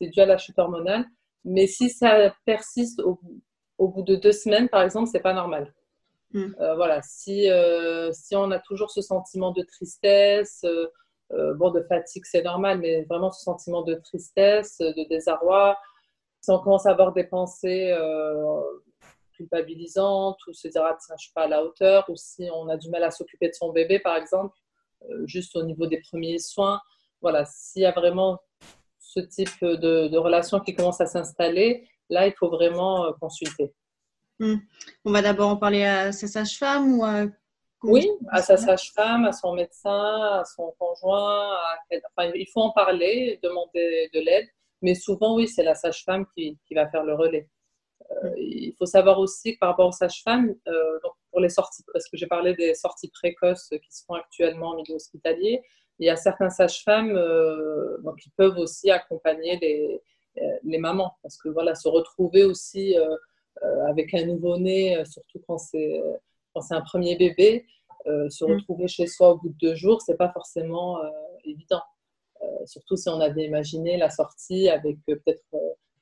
c'est 0.00 0.08
dû 0.08 0.20
à 0.20 0.26
la 0.26 0.38
chute 0.38 0.58
hormonale. 0.58 1.06
Mais 1.44 1.66
si 1.66 1.88
ça 1.88 2.34
persiste 2.44 3.00
au, 3.00 3.18
bout 3.78 4.02
de 4.02 4.16
deux 4.16 4.32
semaines, 4.32 4.68
par 4.68 4.82
exemple, 4.82 5.08
c'est 5.10 5.20
pas 5.20 5.32
normal. 5.32 5.72
Hmm. 6.32 6.52
Euh, 6.60 6.74
voilà, 6.74 7.00
si, 7.02 7.50
euh, 7.50 8.12
si 8.12 8.36
on 8.36 8.50
a 8.50 8.58
toujours 8.58 8.90
ce 8.90 9.02
sentiment 9.02 9.52
de 9.52 9.62
tristesse, 9.62 10.64
euh, 11.32 11.54
bon, 11.54 11.70
de 11.70 11.82
fatigue, 11.82 12.24
c'est 12.26 12.42
normal, 12.42 12.78
mais 12.78 13.04
vraiment 13.04 13.30
ce 13.30 13.42
sentiment 13.42 13.82
de 13.82 13.94
tristesse, 13.94 14.78
de 14.78 15.08
désarroi, 15.08 15.78
si 16.40 16.50
on 16.50 16.58
commence 16.58 16.86
à 16.86 16.90
avoir 16.90 17.12
des 17.12 17.24
pensées 17.24 17.94
culpabilisantes 19.40 20.38
ou 20.46 20.52
se 20.52 20.68
dire, 20.68 20.82
ah, 20.84 20.96
tiens, 21.04 21.14
je 21.18 21.24
suis 21.24 21.32
pas 21.32 21.44
à 21.44 21.48
la 21.48 21.64
hauteur, 21.64 22.04
ou 22.10 22.16
si 22.16 22.48
on 22.52 22.68
a 22.68 22.76
du 22.76 22.90
mal 22.90 23.04
à 23.04 23.10
s'occuper 23.10 23.48
de 23.48 23.54
son 23.54 23.72
bébé, 23.72 23.98
par 23.98 24.16
exemple, 24.16 24.54
juste 25.24 25.56
au 25.56 25.62
niveau 25.62 25.86
des 25.86 26.00
premiers 26.00 26.38
soins, 26.38 26.80
voilà, 27.22 27.44
s'il 27.46 27.82
y 27.82 27.86
a 27.86 27.92
vraiment 27.92 28.38
ce 28.98 29.20
type 29.20 29.64
de, 29.64 30.16
relation 30.16 30.60
qui 30.60 30.74
commence 30.74 31.00
à 31.00 31.06
s'installer, 31.06 31.88
là, 32.08 32.26
il 32.26 32.32
faut 32.34 32.48
vraiment 32.48 33.06
euh, 33.06 33.12
consulter. 33.20 33.72
Hmm. 34.38 34.56
On 35.04 35.12
va 35.12 35.22
d'abord 35.22 35.50
en 35.50 35.56
parler 35.56 35.84
à 35.84 36.12
sa 36.12 36.26
sage-femme 36.26 36.98
ou 36.98 37.04
à... 37.04 37.24
Oui, 37.82 38.10
à 38.28 38.42
sa 38.42 38.58
sage-femme, 38.58 39.24
à 39.24 39.32
son 39.32 39.54
médecin, 39.54 40.40
à 40.40 40.44
son 40.44 40.74
conjoint. 40.78 41.56
Enfin, 42.14 42.30
il 42.34 42.46
faut 42.52 42.60
en 42.60 42.72
parler, 42.72 43.40
demander 43.42 44.10
de 44.12 44.20
l'aide. 44.20 44.46
Mais 44.82 44.94
souvent, 44.94 45.36
oui, 45.36 45.48
c'est 45.48 45.62
la 45.62 45.74
sage-femme 45.74 46.26
qui, 46.36 46.58
va 46.74 46.88
faire 46.90 47.04
le 47.04 47.14
relais. 47.14 47.48
Euh, 48.12 48.32
il 48.36 48.74
faut 48.78 48.86
savoir 48.86 49.18
aussi 49.18 49.54
que 49.54 49.58
par 49.58 49.70
rapport 49.70 49.88
aux 49.88 49.92
sages-femmes, 49.92 50.54
euh, 50.68 50.98
pour 51.30 51.40
les 51.40 51.48
sorties, 51.48 51.84
parce 51.92 52.08
que 52.08 52.16
j'ai 52.16 52.26
parlé 52.26 52.54
des 52.54 52.74
sorties 52.74 53.08
précoces 53.08 53.68
qui 53.70 53.92
se 53.92 54.04
font 54.04 54.14
actuellement 54.14 54.72
au 54.72 54.76
milieu 54.76 54.94
hospitalier, 54.94 55.62
il 55.98 56.06
y 56.06 56.10
a 56.10 56.16
certains 56.16 56.50
sages-femmes 56.50 57.14
donc, 58.02 58.18
qui 58.20 58.30
peuvent 58.30 58.56
aussi 58.56 58.90
accompagner 58.90 59.58
les, 59.58 60.02
les 60.62 60.78
mamans. 60.78 61.12
Parce 61.22 61.36
que 61.36 61.50
voilà, 61.50 61.74
se 61.74 61.88
retrouver 61.88 62.44
aussi 62.44 62.96
avec 63.86 64.14
un 64.14 64.24
nouveau-né, 64.24 65.04
surtout 65.04 65.40
quand 65.46 65.58
c'est 65.58 66.00
un 66.70 66.80
premier 66.80 67.16
bébé, 67.16 67.66
se 68.06 68.44
mm. 68.44 68.52
retrouver 68.52 68.88
chez 68.88 69.06
soi 69.06 69.32
au 69.32 69.38
bout 69.38 69.50
de 69.50 69.58
deux 69.60 69.74
jours, 69.74 70.00
c'est 70.00 70.16
pas 70.16 70.32
forcément 70.32 70.98
évident. 71.44 71.82
surtout 72.64 72.96
si 72.96 73.10
on 73.10 73.20
avait 73.20 73.44
imaginé 73.44 73.98
la 73.98 74.08
sortie 74.08 74.70
avec 74.70 74.96
peut-être 75.06 75.44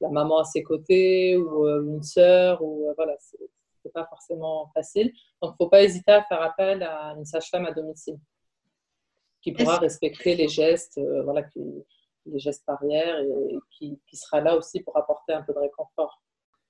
la 0.00 0.08
maman 0.10 0.38
à 0.38 0.44
ses 0.44 0.62
côtés 0.62 1.36
ou 1.36 1.66
une 1.66 2.02
sœur 2.02 2.62
ou 2.62 2.92
voilà, 2.96 3.16
c'est 3.20 3.92
pas 3.92 4.06
forcément 4.06 4.70
facile. 4.74 5.12
Donc, 5.42 5.52
il 5.52 5.62
ne 5.62 5.66
faut 5.66 5.68
pas 5.68 5.82
hésiter 5.82 6.12
à 6.12 6.22
faire 6.24 6.42
appel 6.42 6.82
à 6.82 7.14
une 7.16 7.24
sage-femme 7.24 7.66
à 7.66 7.72
domicile 7.72 8.18
qui 9.42 9.52
pourra 9.52 9.78
respecter 9.78 10.34
les 10.34 10.48
gestes, 10.48 10.98
euh, 10.98 11.22
voilà, 11.22 11.46
les 12.26 12.38
gestes 12.38 12.64
barrières 12.66 13.20
et 13.20 13.58
qui, 13.70 13.98
qui, 14.08 14.16
sera 14.16 14.40
là 14.40 14.56
aussi 14.56 14.80
pour 14.80 14.96
apporter 14.96 15.32
un 15.32 15.42
peu 15.42 15.52
de 15.52 15.58
réconfort. 15.58 16.22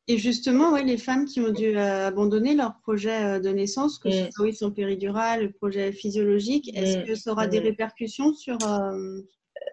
Et 0.06 0.16
justement, 0.16 0.72
ouais, 0.72 0.84
les 0.84 0.96
femmes 0.96 1.26
qui 1.26 1.40
ont 1.40 1.50
dû 1.50 1.76
euh, 1.76 2.06
abandonner 2.06 2.54
leur 2.54 2.78
projet 2.80 3.24
euh, 3.24 3.40
de 3.40 3.50
naissance, 3.50 3.98
que 3.98 4.10
ce 4.10 4.24
mm. 4.24 4.30
soit 4.32 4.52
son 4.52 4.70
péridurale, 4.70 5.44
le 5.44 5.52
projet 5.52 5.92
physiologique, 5.92 6.74
est-ce 6.74 6.98
mm. 6.98 7.04
que 7.04 7.14
ça 7.14 7.32
aura 7.32 7.46
des 7.46 7.60
mm. 7.60 7.64
répercussions 7.64 8.34
sur... 8.34 8.58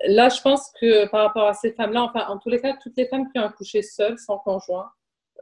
Là, 0.08 0.30
je 0.30 0.42
pense 0.42 0.72
que 0.80 1.08
par 1.10 1.24
rapport 1.26 1.48
à 1.48 1.54
ces 1.54 1.72
femmes-là, 1.74 2.04
enfin, 2.04 2.26
en 2.28 2.38
tous 2.38 2.50
les 2.50 2.60
cas, 2.60 2.76
toutes 2.82 2.98
les 2.98 3.08
femmes 3.08 3.32
qui 3.32 3.40
ont 3.40 3.46
accouché 3.46 3.82
seules, 3.82 4.20
sans 4.20 4.38
conjoint, 4.38 4.90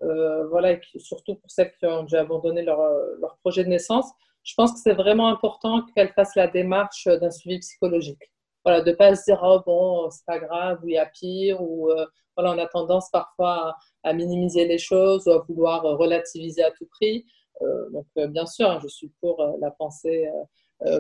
euh, 0.03 0.47
voilà, 0.47 0.77
surtout 0.97 1.35
pour 1.35 1.49
celles 1.51 1.73
qui 1.79 1.85
ont 1.85 2.03
dû 2.03 2.15
abandonner 2.15 2.61
leur, 2.61 2.79
leur 3.19 3.37
projet 3.37 3.63
de 3.63 3.69
naissance, 3.69 4.09
je 4.43 4.53
pense 4.55 4.73
que 4.73 4.79
c'est 4.79 4.93
vraiment 4.93 5.29
important 5.29 5.85
qu'elles 5.95 6.13
fassent 6.13 6.35
la 6.35 6.47
démarche 6.47 7.07
d'un 7.07 7.31
suivi 7.31 7.59
psychologique. 7.59 8.31
Voilà, 8.65 8.81
de 8.81 8.91
ne 8.91 8.95
pas 8.95 9.15
se 9.15 9.25
dire, 9.25 9.39
oh 9.43 9.61
bon, 9.65 10.09
c'est 10.09 10.25
pas 10.25 10.39
grave, 10.39 10.79
ou 10.83 10.89
il 10.89 10.93
y 10.93 10.97
a 10.97 11.05
pire, 11.05 11.61
ou 11.61 11.89
euh, 11.89 12.05
voilà, 12.37 12.53
on 12.53 12.57
a 12.57 12.67
tendance 12.67 13.09
parfois 13.11 13.75
à, 14.03 14.13
minimiser 14.13 14.65
les 14.65 14.77
choses 14.77 15.27
ou 15.27 15.31
à 15.31 15.39
vouloir 15.39 15.83
relativiser 15.83 16.63
à 16.63 16.71
tout 16.71 16.87
prix. 16.87 17.25
Euh, 17.61 17.89
donc, 17.91 18.05
bien 18.31 18.45
sûr, 18.45 18.69
hein, 18.69 18.79
je 18.81 18.87
suis 18.87 19.11
pour 19.21 19.45
la 19.59 19.71
pensée 19.71 20.29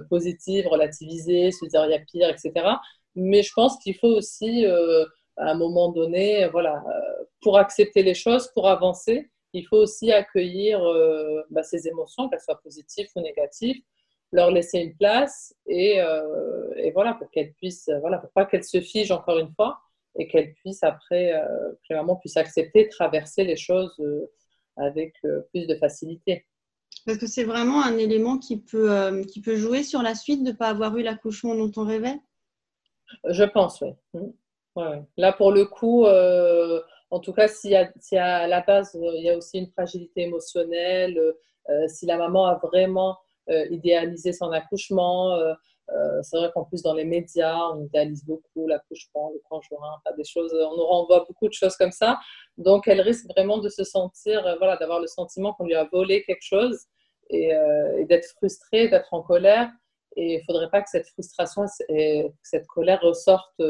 positive, 0.09 0.67
relativiser, 0.67 1.51
se 1.51 1.65
dire 1.65 1.85
il 1.85 1.91
y 1.91 1.95
a 1.95 1.99
pire, 1.99 2.29
etc. 2.29 2.77
Mais 3.15 3.43
je 3.43 3.51
pense 3.53 3.77
qu'il 3.77 3.95
faut 3.95 4.07
aussi 4.07 4.65
à 5.37 5.51
un 5.51 5.55
moment 5.55 5.91
donné, 5.91 6.47
voilà, 6.47 6.83
euh, 6.87 7.25
pour 7.41 7.57
accepter 7.57 8.03
les 8.03 8.13
choses, 8.13 8.49
pour 8.53 8.67
avancer, 8.67 9.29
il 9.53 9.65
faut 9.67 9.77
aussi 9.77 10.11
accueillir 10.11 10.83
euh, 10.83 11.41
bah, 11.49 11.63
ces 11.63 11.87
émotions, 11.87 12.29
qu'elles 12.29 12.41
soient 12.41 12.61
positives 12.61 13.07
ou 13.15 13.21
négatives, 13.21 13.81
leur 14.31 14.49
laisser 14.51 14.79
une 14.79 14.95
place 14.95 15.53
et, 15.67 16.01
euh, 16.01 16.91
voilà, 16.93 17.13
pour 17.13 17.29
qu'elles 17.29 17.53
puissent, 17.53 17.89
voilà, 18.01 18.17
pour 18.17 18.31
pas 18.31 18.45
qu'elles 18.45 18.63
se 18.63 18.81
figent 18.81 19.11
encore 19.11 19.39
une 19.39 19.53
fois 19.53 19.79
et 20.17 20.27
qu'elles 20.27 20.53
puissent 20.55 20.83
après, 20.83 21.33
que 21.87 21.95
maman 21.95 22.15
puisse 22.15 22.37
accepter, 22.37 22.87
traverser 22.87 23.43
les 23.43 23.55
choses 23.55 23.95
avec 24.77 25.15
plus 25.51 25.65
de 25.65 25.75
facilité. 25.75 26.45
Parce 27.05 27.17
que 27.17 27.25
c'est 27.25 27.43
vraiment 27.43 27.83
un 27.83 27.97
élément 27.97 28.37
qui 28.37 28.57
peut, 28.57 29.23
qui 29.23 29.41
peut 29.41 29.55
jouer 29.55 29.81
sur 29.81 30.03
la 30.03 30.13
suite 30.13 30.43
de 30.43 30.51
ne 30.51 30.55
pas 30.55 30.69
avoir 30.69 30.95
eu 30.97 31.03
l'accouchement 31.03 31.55
dont 31.55 31.71
on 31.77 31.85
rêvait? 31.85 32.19
Je 33.25 33.43
pense, 33.43 33.81
oui. 33.81 33.93
Mmh. 34.13 34.31
Là, 35.17 35.33
pour 35.33 35.51
le 35.51 35.65
coup, 35.65 36.05
euh, 36.05 36.81
en 37.11 37.19
tout 37.19 37.33
cas, 37.33 37.47
si 37.47 37.75
à 37.75 38.47
la 38.47 38.61
base, 38.61 38.95
euh, 38.95 39.11
il 39.15 39.23
y 39.23 39.29
a 39.29 39.37
aussi 39.37 39.59
une 39.59 39.69
fragilité 39.69 40.21
émotionnelle, 40.23 41.17
euh, 41.69 41.87
si 41.87 42.05
la 42.05 42.17
maman 42.17 42.45
a 42.45 42.55
vraiment 42.55 43.17
idéalisé 43.47 44.31
son 44.31 44.53
accouchement, 44.53 45.37
c'est 46.21 46.37
vrai 46.37 46.49
qu'en 46.53 46.63
plus, 46.63 46.81
dans 46.81 46.93
les 46.93 47.03
médias, 47.03 47.59
on 47.73 47.83
idéalise 47.83 48.23
beaucoup 48.25 48.67
l'accouchement, 48.67 49.31
le 49.33 49.41
conjoint, 49.49 49.99
des 50.17 50.23
choses, 50.23 50.53
on 50.53 50.77
nous 50.77 50.85
renvoie 50.85 51.25
beaucoup 51.27 51.49
de 51.49 51.53
choses 51.53 51.75
comme 51.75 51.91
ça. 51.91 52.19
Donc, 52.57 52.87
elle 52.87 53.01
risque 53.01 53.27
vraiment 53.35 53.57
de 53.57 53.67
se 53.67 53.83
sentir, 53.83 54.55
voilà, 54.59 54.77
d'avoir 54.77 55.01
le 55.01 55.07
sentiment 55.07 55.51
qu'on 55.53 55.65
lui 55.65 55.75
a 55.75 55.83
volé 55.83 56.23
quelque 56.23 56.41
chose 56.41 56.85
et 57.29 57.51
d'être 58.07 58.29
frustrée, 58.37 58.87
d'être 58.87 59.13
en 59.13 59.21
colère. 59.21 59.69
Et 60.15 60.33
il 60.33 60.37
ne 60.37 60.43
faudrait 60.43 60.69
pas 60.69 60.81
que 60.81 60.89
cette 60.89 61.07
frustration 61.07 61.65
et 61.89 62.31
cette 62.43 62.67
colère 62.67 63.01
ressortent 63.01 63.61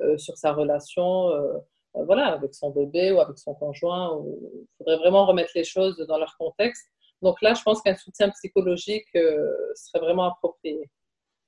euh, 0.00 0.16
sur 0.16 0.36
sa 0.36 0.52
relation 0.52 1.30
euh, 1.30 1.54
euh, 1.96 2.04
voilà, 2.04 2.26
avec 2.26 2.54
son 2.54 2.70
bébé 2.70 3.10
ou 3.10 3.20
avec 3.20 3.36
son 3.36 3.54
conjoint. 3.54 4.22
Il 4.24 4.66
faudrait 4.78 4.98
vraiment 4.98 5.26
remettre 5.26 5.50
les 5.56 5.64
choses 5.64 5.96
dans 6.08 6.18
leur 6.18 6.36
contexte. 6.38 6.84
Donc 7.20 7.42
là, 7.42 7.54
je 7.54 7.62
pense 7.62 7.82
qu'un 7.82 7.96
soutien 7.96 8.30
psychologique 8.30 9.08
serait 9.12 10.00
vraiment 10.00 10.24
approprié. 10.24 10.88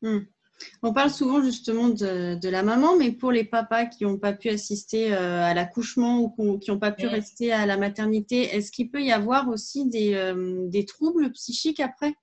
Hmm. 0.02 0.20
On 0.82 0.92
parle 0.92 1.10
souvent 1.10 1.42
justement 1.42 1.88
de, 1.88 2.48
la 2.48 2.62
maman, 2.64 2.96
mais 2.96 3.12
pour 3.12 3.30
les 3.30 3.44
papas 3.44 3.86
qui 3.86 4.04
n'ont 4.04 4.18
pas 4.18 4.32
pu 4.32 4.48
assister 4.48 5.14
à 5.14 5.54
l'accouchement 5.54 6.34
ou 6.36 6.58
qui 6.58 6.70
n'ont 6.70 6.78
pas 6.78 6.90
pu 6.90 7.06
hmm. 7.06 7.10
rester 7.10 7.52
à 7.52 7.66
la 7.66 7.76
maternité, 7.76 8.42
est-ce 8.54 8.72
qu'il 8.72 8.90
peut 8.90 9.02
y 9.02 9.12
avoir 9.12 9.48
aussi 9.48 9.88
des, 9.88 10.34
des 10.66 10.84
troubles 10.86 11.30
psychiques 11.30 11.80
après? 11.80 12.14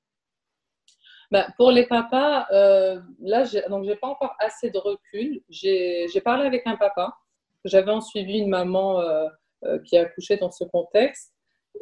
Bah, 1.29 1.48
pour 1.57 1.72
les 1.72 1.86
papas, 1.86 2.48
euh, 2.51 3.01
là, 3.19 3.43
donc 3.69 3.84
j'ai 3.84 3.96
pas 3.96 4.07
encore 4.07 4.36
assez 4.39 4.69
de 4.69 4.77
recul. 4.77 5.41
J'ai 5.50 6.22
parlé 6.24 6.46
avec 6.46 6.65
un 6.65 6.77
papa. 6.77 7.17
J'avais 7.65 7.91
en 7.91 8.01
suivi 8.01 8.39
une 8.39 8.50
maman 8.50 9.01
euh, 9.01 9.27
euh, 9.65 9.79
qui 9.79 9.98
a 9.98 10.03
accouché 10.03 10.38
dans 10.38 10.51
ce 10.51 10.63
contexte. 10.63 11.34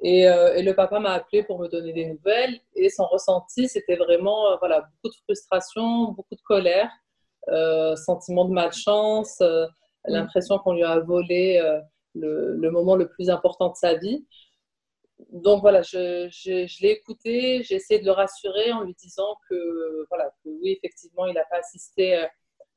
Et, 0.04 0.24
et 0.24 0.62
le 0.62 0.74
papa 0.74 1.00
m'a 1.00 1.14
appelé 1.14 1.44
pour 1.44 1.58
me 1.58 1.70
donner 1.70 1.94
des 1.94 2.08
nouvelles. 2.08 2.60
Et 2.76 2.90
son 2.90 3.06
ressenti, 3.06 3.70
c'était 3.70 3.96
vraiment 3.96 4.58
voilà, 4.60 4.82
beaucoup 4.82 5.16
de 5.16 5.22
frustration, 5.24 6.12
beaucoup 6.12 6.36
de 6.36 6.42
colère, 6.42 6.92
sentiment 7.96 8.44
de 8.44 8.52
malchance, 8.52 9.42
l'impression 10.06 10.60
qu'on 10.60 10.74
lui 10.74 10.84
a 10.84 11.00
volé 11.00 11.62
le, 12.14 12.58
le, 12.58 12.72
moment 12.72 12.98
le 12.98 13.08
plus 13.08 13.30
important 13.30 13.70
de 13.70 13.76
sa 13.78 13.94
vie 13.94 14.26
donc 15.32 15.62
voilà, 15.62 15.82
je, 15.82 16.82
l'ai 16.82 16.92
écouté, 16.92 17.64
j'ai 17.64 17.76
essayé 17.76 18.00
de 18.00 18.06
le 18.06 18.12
rassurer 18.12 18.72
en 18.72 18.84
lui 18.84 18.94
disant 18.96 19.38
que, 19.50 20.06
voilà, 20.10 20.30
oui, 20.46 20.78
effectivement, 20.78 21.26
il 21.26 21.34
n'a 21.34 21.46
pas 21.46 21.58
assisté 21.58 22.18
euh, 22.18 22.26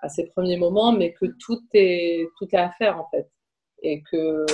à 0.01 0.09
ses 0.09 0.27
premiers 0.29 0.57
moments, 0.57 0.93
mais 0.93 1.13
que 1.13 1.27
tout 1.41 1.61
est, 1.75 2.29
tout 2.39 2.49
à 2.53 2.71
faire 2.73 2.99
en 2.99 3.09
fait. 3.11 3.29
Et 3.83 4.03
que, 4.11 4.47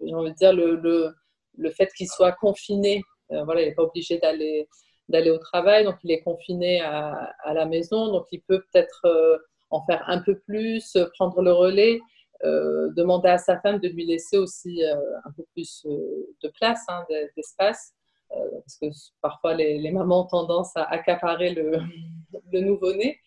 j'ai 0.00 0.14
envie 0.14 0.30
de 0.30 0.36
dire, 0.36 0.52
le, 0.52 0.76
le, 0.76 1.14
le 1.56 1.70
fait 1.70 1.90
qu'il 1.96 2.08
soit 2.08 2.32
confiné, 2.32 3.02
euh, 3.32 3.44
voilà, 3.44 3.62
il 3.62 3.68
n'est 3.68 3.74
pas 3.74 3.84
obligé 3.84 4.18
d'aller, 4.18 4.68
d'aller 5.08 5.30
au 5.30 5.38
travail, 5.38 5.84
donc 5.84 5.96
il 6.04 6.10
est 6.10 6.22
confiné 6.22 6.80
à, 6.80 7.34
à 7.42 7.54
la 7.54 7.66
maison, 7.66 8.12
donc 8.12 8.26
il 8.32 8.42
peut 8.42 8.62
peut-être 8.70 9.00
euh, 9.06 9.38
en 9.70 9.84
faire 9.86 10.04
un 10.08 10.20
peu 10.22 10.38
plus, 10.40 10.96
prendre 11.14 11.40
le 11.42 11.52
relais. 11.52 12.00
Euh, 12.44 12.90
demander 12.92 13.30
à 13.30 13.38
sa 13.38 13.58
femme 13.60 13.80
de 13.80 13.88
lui 13.88 14.06
laisser 14.06 14.38
aussi 14.38 14.84
euh, 14.84 14.94
un 15.24 15.32
peu 15.32 15.44
plus 15.54 15.84
euh, 15.86 16.36
de 16.40 16.48
place, 16.50 16.84
hein, 16.86 17.04
d'espace, 17.36 17.94
parce 18.30 18.76
que 18.80 18.86
parfois 19.20 19.54
les, 19.54 19.90
mamans 19.90 20.24
ont 20.24 20.26
tendance 20.26 20.76
à 20.76 20.84
accaparer 20.84 21.52
le, 21.52 21.72
le 22.52 22.60
nouveau-né. 22.60 23.18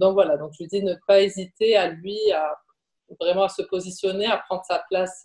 donc 0.00 0.14
voilà, 0.14 0.36
donc 0.38 0.52
je 0.54 0.64
lui 0.64 0.68
dis 0.68 0.82
ne 0.82 0.94
pas 1.06 1.20
hésiter 1.20 1.76
à 1.76 1.88
lui 1.90 2.18
à 2.32 2.58
vraiment 3.20 3.44
à 3.44 3.48
se 3.48 3.62
positionner, 3.62 4.26
à 4.26 4.38
prendre 4.38 4.64
sa 4.64 4.82
place 4.88 5.24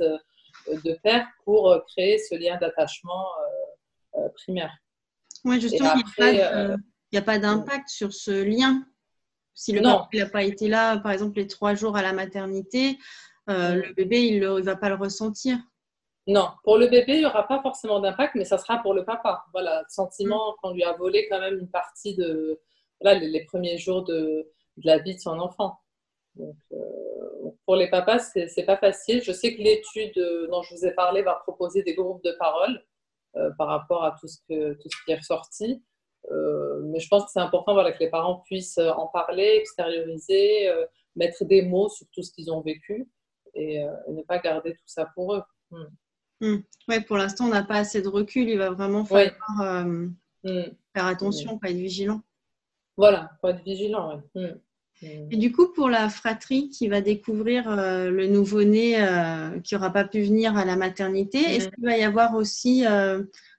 de 0.68 1.00
père 1.02 1.26
pour 1.44 1.76
créer 1.88 2.20
ce 2.20 2.36
lien 2.36 2.58
d'attachement 2.58 3.26
primaire. 4.36 4.78
Oui, 5.44 5.60
justement, 5.60 5.94
il 6.20 6.78
n'y 7.14 7.18
a 7.18 7.22
pas 7.24 7.40
d'impact 7.40 7.90
sur 7.90 8.14
ce 8.14 8.44
lien 8.44 8.86
si 9.54 9.72
le 9.72 9.82
papa 9.82 10.08
n'a 10.14 10.30
pas 10.30 10.44
été 10.44 10.68
là, 10.68 10.98
par 10.98 11.12
exemple, 11.12 11.38
les 11.38 11.48
trois 11.48 11.76
jours 11.76 11.98
à 11.98 12.02
la 12.02 12.14
maternité, 12.14 12.98
euh, 13.50 13.76
le 13.76 13.94
bébé, 13.94 14.22
il 14.28 14.40
ne 14.40 14.62
va 14.62 14.76
pas 14.76 14.90
le 14.90 14.96
ressentir. 14.96 15.58
Non, 16.28 16.50
pour 16.64 16.78
le 16.78 16.88
bébé, 16.88 17.14
il 17.14 17.20
n'y 17.20 17.26
aura 17.26 17.48
pas 17.48 17.62
forcément 17.62 18.00
d'impact, 18.00 18.36
mais 18.36 18.46
ça 18.46 18.58
sera 18.58 18.82
pour 18.82 18.94
le 18.94 19.04
papa. 19.04 19.44
Voilà, 19.54 19.82
le 19.82 19.86
sentiment 19.90 20.52
mm. 20.52 20.56
qu'on 20.62 20.74
lui 20.74 20.84
a 20.84 20.94
volé 20.94 21.28
quand 21.30 21.40
même 21.40 21.60
une 21.60 21.70
partie 21.70 22.16
de 22.16 22.60
voilà, 23.02 23.20
les, 23.20 23.46
premiers 23.46 23.78
jours 23.78 24.04
de, 24.04 24.48
la 24.84 25.00
vie 25.00 25.16
de 25.16 25.20
son 25.20 25.40
enfant. 25.40 25.80
Donc, 26.36 26.56
euh, 26.72 26.78
pour 27.66 27.76
les 27.76 27.90
papas, 27.90 28.20
ce 28.20 28.40
n'est 28.40 28.66
pas 28.66 28.78
facile. 28.78 29.22
Je 29.24 29.32
sais 29.32 29.56
que 29.56 29.62
l'étude 29.62 30.14
dont 30.50 30.62
je 30.62 30.76
vous 30.76 30.86
ai 30.86 30.92
parlé 30.92 31.24
va 31.24 31.36
proposer 31.36 31.84
des 31.84 31.96
groupes 31.96 32.24
de 32.24 32.32
parole 32.40 32.86
euh, 33.36 33.50
par 33.58 33.68
rapport 33.68 34.04
à 34.04 34.16
tout 34.20 34.28
ce, 34.28 34.38
que, 34.48 34.74
tout 34.74 34.90
ce 34.90 35.04
qui 35.04 35.12
est 35.12 35.16
ressorti. 35.16 35.84
Euh, 36.30 36.82
mais 36.84 37.00
je 37.00 37.08
pense 37.08 37.26
que 37.26 37.32
c'est 37.32 37.40
important 37.40 37.74
voilà, 37.74 37.92
que 37.92 38.00
les 38.00 38.10
parents 38.10 38.44
puissent 38.46 38.78
euh, 38.78 38.92
en 38.92 39.08
parler, 39.08 39.58
extérioriser, 39.60 40.70
euh, 40.70 40.86
mettre 41.16 41.46
des 41.46 41.64
mots 41.64 41.90
sur 41.90 42.06
tout 42.14 42.22
ce 42.22 42.32
qu'ils 42.32 42.52
ont 42.52 42.62
vécu 42.62 43.08
et, 43.54 43.84
ne 44.08 44.22
pas 44.22 44.40
garder 44.40 44.74
tout 44.74 44.84
ça 44.86 45.06
pour 45.14 45.36
eux. 45.36 45.44
Hmm. 45.72 45.86
Hmm. 46.42 46.58
Ouais, 46.88 47.02
pour 47.02 47.18
l'instant, 47.18 47.46
on 47.46 47.50
n'a 47.50 47.64
pas 47.64 47.78
assez 47.78 48.02
de 48.02 48.08
recul. 48.08 48.48
Il 48.50 48.58
va 48.58 48.70
vraiment 48.70 49.04
falloir 49.04 49.86
hmm. 49.86 50.14
faire 50.44 51.06
attention, 51.06 51.58
pas 51.58 51.70
être 51.70 51.76
vigilant. 51.76 52.22
Voilà, 52.96 53.32
pas 53.42 53.52
être 53.52 53.64
vigilant. 53.64 54.22
Et 55.04 55.36
du 55.36 55.52
coup, 55.52 55.74
pour 55.74 55.90
la 55.90 56.10
fratrie 56.10 56.70
qui 56.70 56.88
va 56.88 57.02
découvrir 57.02 57.76
le 57.76 58.28
nouveau-né 58.28 58.96
qui 59.64 59.74
n'aura 59.74 59.92
pas 59.92 60.06
pu 60.06 60.22
venir 60.22 60.56
à 60.56 60.64
la 60.64 60.76
maternité, 60.76 61.40
est-ce 61.40 61.70
qu'il 61.70 61.84
va 61.84 61.98
y 61.98 62.04
avoir 62.04 62.36
aussi 62.36 62.86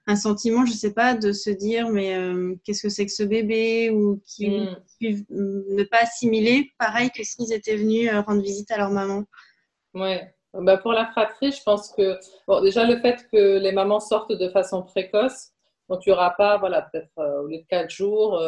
un 0.05 0.15
sentiment, 0.15 0.65
je 0.65 0.71
ne 0.71 0.77
sais 0.77 0.93
pas, 0.93 1.15
de 1.15 1.31
se 1.31 1.49
dire 1.49 1.89
mais 1.89 2.15
euh, 2.15 2.55
qu'est-ce 2.63 2.83
que 2.83 2.89
c'est 2.89 3.05
que 3.05 3.11
ce 3.11 3.23
bébé 3.23 3.89
ou 3.89 4.21
qui, 4.25 4.49
mm. 4.49 4.75
ne 5.29 5.83
pas 5.83 5.99
assimiler, 6.01 6.71
pareil 6.77 7.09
que 7.11 7.23
s'ils 7.23 7.53
étaient 7.53 7.77
venus 7.77 8.11
euh, 8.11 8.21
rendre 8.21 8.41
visite 8.41 8.71
à 8.71 8.77
leur 8.77 8.89
maman. 8.89 9.23
Oui, 9.93 10.17
bah 10.53 10.77
pour 10.77 10.93
la 10.93 11.05
fratrie, 11.07 11.51
je 11.51 11.63
pense 11.63 11.91
que 11.91 12.17
bon, 12.47 12.61
déjà 12.61 12.85
le 12.85 12.99
fait 12.99 13.25
que 13.31 13.57
les 13.59 13.71
mamans 13.71 13.99
sortent 13.99 14.33
de 14.33 14.49
façon 14.49 14.83
précoce, 14.83 15.51
donc 15.89 16.05
il 16.05 16.09
n'y 16.09 16.13
aura 16.13 16.31
pas, 16.31 16.57
voilà, 16.57 16.81
peut-être 16.81 17.11
au 17.41 17.47
lieu 17.47 17.57
de 17.57 17.65
quatre 17.67 17.89
jours, 17.89 18.39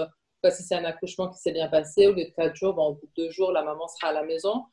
si 0.52 0.64
c'est 0.64 0.76
un 0.76 0.86
accouchement 0.86 1.30
qui 1.30 1.38
s'est 1.38 1.52
bien 1.52 1.68
passé, 1.68 2.08
au 2.08 2.14
lieu 2.14 2.26
de 2.26 2.32
quatre 2.32 2.56
jours, 2.56 2.74
bon, 2.74 2.88
au 2.88 2.94
bout 2.96 3.08
de 3.18 3.24
deux 3.24 3.32
jours, 3.32 3.52
la 3.52 3.64
maman 3.64 3.88
sera 3.88 4.10
à 4.10 4.14
la 4.14 4.24
maison. 4.24 4.66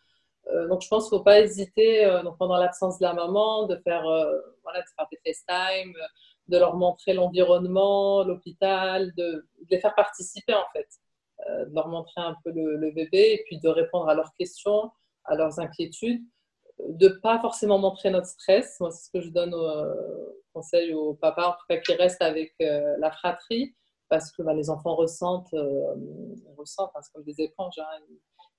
Euh, 0.48 0.68
donc, 0.68 0.82
je 0.82 0.88
pense 0.88 1.08
qu'il 1.08 1.16
ne 1.16 1.18
faut 1.20 1.24
pas 1.24 1.40
hésiter, 1.40 2.04
euh, 2.04 2.22
donc, 2.22 2.36
pendant 2.38 2.56
l'absence 2.56 2.98
de 2.98 3.04
la 3.04 3.14
maman, 3.14 3.66
de 3.66 3.76
faire, 3.76 4.06
euh, 4.06 4.40
voilà, 4.62 4.80
de 4.80 4.86
faire 4.96 5.06
des 5.10 5.18
FaceTime, 5.24 5.94
de 6.52 6.58
leur 6.58 6.76
montrer 6.76 7.14
l'environnement, 7.14 8.22
l'hôpital, 8.22 9.12
de, 9.16 9.48
les 9.70 9.80
faire 9.80 9.94
participer 9.94 10.54
en 10.54 10.66
fait, 10.72 10.88
de 11.48 11.74
leur 11.74 11.88
montrer 11.88 12.20
un 12.20 12.36
peu 12.44 12.52
le, 12.54 12.90
bébé 12.92 13.32
et 13.32 13.42
puis 13.46 13.58
de 13.58 13.68
répondre 13.68 14.08
à 14.08 14.14
leurs 14.14 14.32
questions, 14.34 14.90
à 15.24 15.34
leurs 15.34 15.58
inquiétudes, 15.58 16.22
de 16.88 17.08
ne 17.08 17.14
pas 17.14 17.40
forcément 17.40 17.78
montrer 17.78 18.10
notre 18.10 18.26
stress. 18.26 18.78
Moi, 18.80 18.90
c'est 18.90 19.06
ce 19.06 19.10
que 19.10 19.20
je 19.20 19.30
donne 19.30 19.54
au 19.54 19.86
conseil 20.52 20.92
aux 20.92 21.14
papas, 21.14 21.48
en 21.48 21.52
tout 21.52 21.66
cas 21.68 21.78
qui 21.78 21.94
restent 21.94 22.22
avec 22.22 22.54
la 22.58 23.10
fratrie, 23.10 23.74
parce 24.08 24.30
que 24.30 24.42
bah, 24.42 24.52
les 24.52 24.68
enfants 24.68 24.94
ressentent, 24.94 25.54
ressentent 26.58 26.90
hein, 26.94 27.00
c'est 27.02 27.12
comme 27.12 27.24
des 27.24 27.40
éponges, 27.40 27.78
hein, 27.78 27.98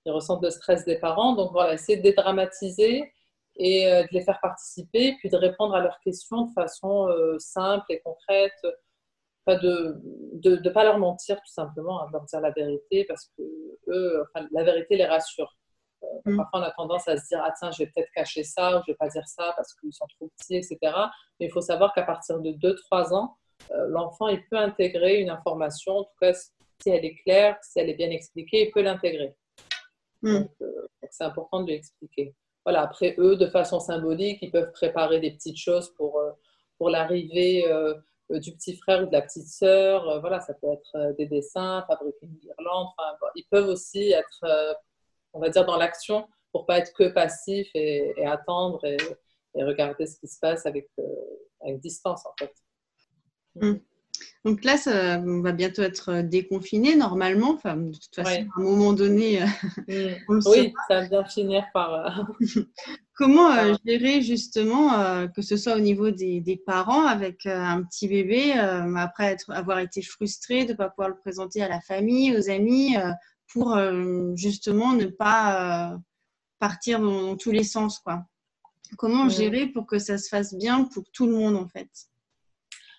ils 0.05 0.11
ressentent 0.11 0.43
le 0.43 0.49
stress 0.49 0.83
des 0.85 0.97
parents. 0.97 1.35
Donc 1.35 1.51
voilà, 1.51 1.73
essayer 1.73 1.97
de 1.97 2.03
dédramatiser 2.03 3.13
et 3.55 3.87
euh, 3.87 4.03
de 4.03 4.07
les 4.11 4.23
faire 4.23 4.39
participer, 4.41 5.15
puis 5.19 5.29
de 5.29 5.37
répondre 5.37 5.75
à 5.75 5.81
leurs 5.81 5.99
questions 5.99 6.43
de 6.47 6.53
façon 6.53 7.07
euh, 7.09 7.37
simple 7.39 7.85
et 7.89 7.99
concrète. 8.01 8.59
De 9.45 9.99
ne 10.45 10.69
pas 10.69 10.85
leur 10.85 10.99
mentir 10.99 11.35
tout 11.37 11.51
simplement, 11.51 12.01
hein, 12.01 12.07
de 12.07 12.13
leur 12.13 12.23
dire 12.23 12.39
la 12.39 12.51
vérité, 12.51 13.03
parce 13.05 13.29
que 13.37 13.43
eux, 13.89 14.23
enfin, 14.23 14.47
la 14.51 14.63
vérité 14.63 14.95
les 14.95 15.05
rassure. 15.05 15.53
Euh, 16.03 16.07
mm. 16.25 16.37
Parfois, 16.37 16.59
on 16.61 16.63
a 16.63 16.71
tendance 16.71 17.07
à 17.07 17.17
se 17.17 17.27
dire, 17.27 17.41
ah 17.43 17.53
tiens, 17.57 17.69
je 17.71 17.79
vais 17.79 17.91
peut-être 17.93 18.11
cacher 18.15 18.43
ça, 18.43 18.77
ou 18.77 18.81
je 18.87 18.93
vais 18.93 18.97
pas 18.97 19.09
dire 19.09 19.27
ça 19.27 19.53
parce 19.55 19.73
qu'ils 19.75 19.93
sont 19.93 20.07
trop 20.17 20.29
petits, 20.37 20.55
etc. 20.55 20.77
Mais 21.39 21.47
il 21.47 21.51
faut 21.51 21.61
savoir 21.61 21.93
qu'à 21.93 22.03
partir 22.03 22.39
de 22.39 22.51
2-3 22.51 23.13
ans, 23.13 23.37
l'enfant, 23.87 24.29
il 24.29 24.45
peut 24.47 24.57
intégrer 24.57 25.19
une 25.19 25.29
information, 25.29 25.97
en 25.97 26.03
tout 26.03 26.15
cas, 26.21 26.33
si 26.33 26.89
elle 26.89 27.05
est 27.05 27.15
claire, 27.15 27.57
si 27.61 27.79
elle 27.79 27.89
est 27.89 27.95
bien 27.95 28.09
expliquée, 28.09 28.67
il 28.67 28.71
peut 28.71 28.81
l'intégrer. 28.81 29.35
Hmm. 30.21 30.43
Euh, 30.61 30.87
c'est 31.09 31.23
important 31.23 31.61
de 31.61 31.67
lui 31.67 31.73
expliquer. 31.75 32.33
Voilà, 32.65 32.81
après, 32.81 33.15
eux, 33.17 33.35
de 33.35 33.47
façon 33.47 33.79
symbolique, 33.79 34.39
ils 34.41 34.51
peuvent 34.51 34.71
préparer 34.71 35.19
des 35.19 35.31
petites 35.31 35.57
choses 35.57 35.93
pour, 35.95 36.19
euh, 36.19 36.31
pour 36.77 36.89
l'arrivée 36.89 37.67
euh, 37.67 37.93
du 38.29 38.53
petit 38.53 38.75
frère 38.77 39.03
ou 39.03 39.05
de 39.07 39.11
la 39.11 39.21
petite 39.21 39.47
sœur. 39.47 40.21
voilà, 40.21 40.39
ça 40.39 40.53
peut 40.53 40.71
être 40.71 41.15
des 41.17 41.25
dessins, 41.27 41.83
fabriquer 41.87 42.25
une 42.25 42.37
guirlande. 42.37 42.87
Ils 43.35 43.45
peuvent 43.51 43.67
aussi 43.67 44.11
être, 44.11 44.77
on 45.33 45.39
va 45.39 45.49
dire, 45.49 45.65
dans 45.65 45.77
l'action 45.77 46.27
pour 46.51 46.65
pas 46.65 46.79
être 46.79 46.93
que 46.93 47.09
passif 47.09 47.67
et, 47.75 48.25
attendre 48.25 48.83
et, 48.85 48.97
regarder 49.55 50.07
ce 50.07 50.17
qui 50.17 50.27
se 50.27 50.39
passe 50.39 50.65
avec, 50.65 50.89
avec 51.61 51.79
distance, 51.79 52.25
en 52.25 52.33
fait. 52.39 52.53
Hmm. 53.55 53.77
Donc 54.45 54.65
là, 54.65 54.75
ça, 54.75 55.19
on 55.25 55.41
va 55.41 55.53
bientôt 55.53 55.83
être 55.83 56.09
euh, 56.09 56.21
déconfiné 56.21 56.97
normalement. 56.97 57.51
Enfin, 57.51 57.77
de 57.77 57.93
toute 57.93 58.13
façon, 58.13 58.45
à 58.57 58.59
un 58.59 58.63
moment 58.63 58.91
donné, 58.91 59.41
euh, 59.41 60.15
mm. 60.27 60.39
oui, 60.47 60.73
ça 60.89 61.01
va 61.01 61.07
bien 61.07 61.25
finir 61.25 61.63
par. 61.73 61.93
Euh, 61.93 62.23
Comment 63.15 63.51
gérer 63.85 64.23
justement, 64.23 65.27
que 65.35 65.43
ce 65.43 65.55
soit 65.55 65.75
au 65.75 65.79
niveau 65.79 66.09
des, 66.09 66.63
parents 66.65 67.05
avec 67.05 67.45
un 67.45 67.83
petit 67.83 68.07
bébé, 68.07 68.53
après 68.53 69.37
avoir 69.49 69.77
été 69.77 70.01
frustré 70.01 70.65
de 70.65 70.71
ne 70.71 70.77
pas 70.77 70.89
pouvoir 70.89 71.09
le 71.09 71.17
présenter 71.17 71.61
à 71.61 71.69
la 71.69 71.79
famille, 71.79 72.35
aux 72.35 72.49
amis, 72.49 72.95
pour 73.45 73.77
justement 74.35 74.93
ne 74.93 75.05
pas 75.05 75.95
partir 76.57 76.99
dans, 76.99 77.37
tous 77.37 77.51
les 77.51 77.63
sens, 77.63 77.99
quoi? 77.99 78.25
Comment 78.97 79.25
mm. 79.25 79.29
gérer 79.31 79.67
pour 79.67 79.85
que 79.85 79.99
ça 79.99 80.17
se 80.17 80.27
fasse 80.27 80.55
bien 80.55 80.83
pour 80.85 81.03
tout 81.13 81.27
le 81.27 81.33
monde 81.33 81.55
en 81.55 81.67
fait? 81.67 81.91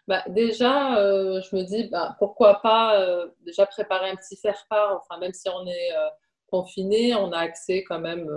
Bah, 0.06 0.22
déjà, 0.28 0.98
euh, 0.98 1.40
je 1.40 1.56
me 1.56 1.62
dis, 1.62 1.88
bah, 1.88 2.14
pourquoi 2.18 2.60
pas 2.60 3.00
euh, 3.00 3.28
déjà 3.44 3.64
préparer 3.66 4.10
un 4.10 4.16
petit 4.16 4.36
faire-part, 4.36 5.00
enfin, 5.02 5.18
même 5.18 5.32
si 5.32 5.48
on 5.48 5.66
est 5.66 5.92
euh, 5.96 6.08
confiné, 6.50 7.14
on 7.14 7.32
a 7.32 7.38
accès 7.38 7.84
quand 7.84 8.00
même. 8.00 8.28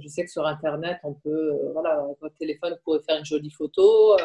je 0.00 0.08
sais 0.08 0.24
que 0.24 0.30
sur 0.30 0.46
Internet, 0.46 0.98
on 1.04 1.14
peut, 1.14 1.52
voilà, 1.72 2.06
votre 2.20 2.36
téléphone, 2.36 2.72
vous 2.74 2.80
pouvez 2.84 3.00
faire 3.02 3.18
une 3.18 3.24
jolie 3.24 3.50
photo. 3.50 4.16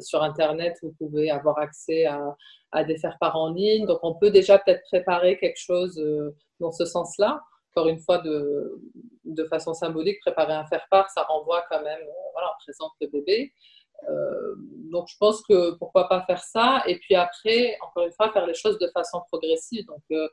sur 0.00 0.22
Internet, 0.22 0.76
vous 0.82 0.92
pouvez 0.98 1.30
avoir 1.30 1.58
accès 1.58 2.04
à, 2.06 2.36
à 2.72 2.84
des 2.84 2.98
faire-part 2.98 3.36
en 3.36 3.52
ligne. 3.52 3.86
Donc, 3.86 4.00
on 4.02 4.14
peut 4.14 4.30
déjà 4.30 4.58
peut-être 4.58 4.82
préparer 4.82 5.38
quelque 5.38 5.58
chose 5.58 6.02
dans 6.58 6.72
ce 6.72 6.84
sens-là. 6.84 7.40
Encore 7.74 7.88
une 7.88 8.00
fois, 8.00 8.18
de, 8.18 8.82
de 9.24 9.44
façon 9.44 9.72
symbolique, 9.74 10.20
préparer 10.20 10.52
un 10.52 10.66
faire-part, 10.66 11.08
ça 11.10 11.22
renvoie 11.22 11.64
quand 11.70 11.82
même, 11.82 12.00
voilà, 12.32 12.48
on 12.54 12.62
présente 12.64 12.92
le 13.00 13.06
bébé. 13.06 13.52
Euh, 14.08 14.54
donc, 14.90 15.08
je 15.08 15.16
pense 15.18 15.42
que 15.42 15.72
pourquoi 15.72 16.08
pas 16.08 16.22
faire 16.22 16.42
ça. 16.42 16.82
Et 16.86 16.98
puis 16.98 17.14
après, 17.14 17.76
encore 17.82 18.04
une 18.04 18.12
fois, 18.12 18.32
faire 18.32 18.46
les 18.46 18.54
choses 18.54 18.78
de 18.78 18.88
façon 18.88 19.22
progressive. 19.30 19.86
Donc, 19.86 20.02
euh, 20.10 20.28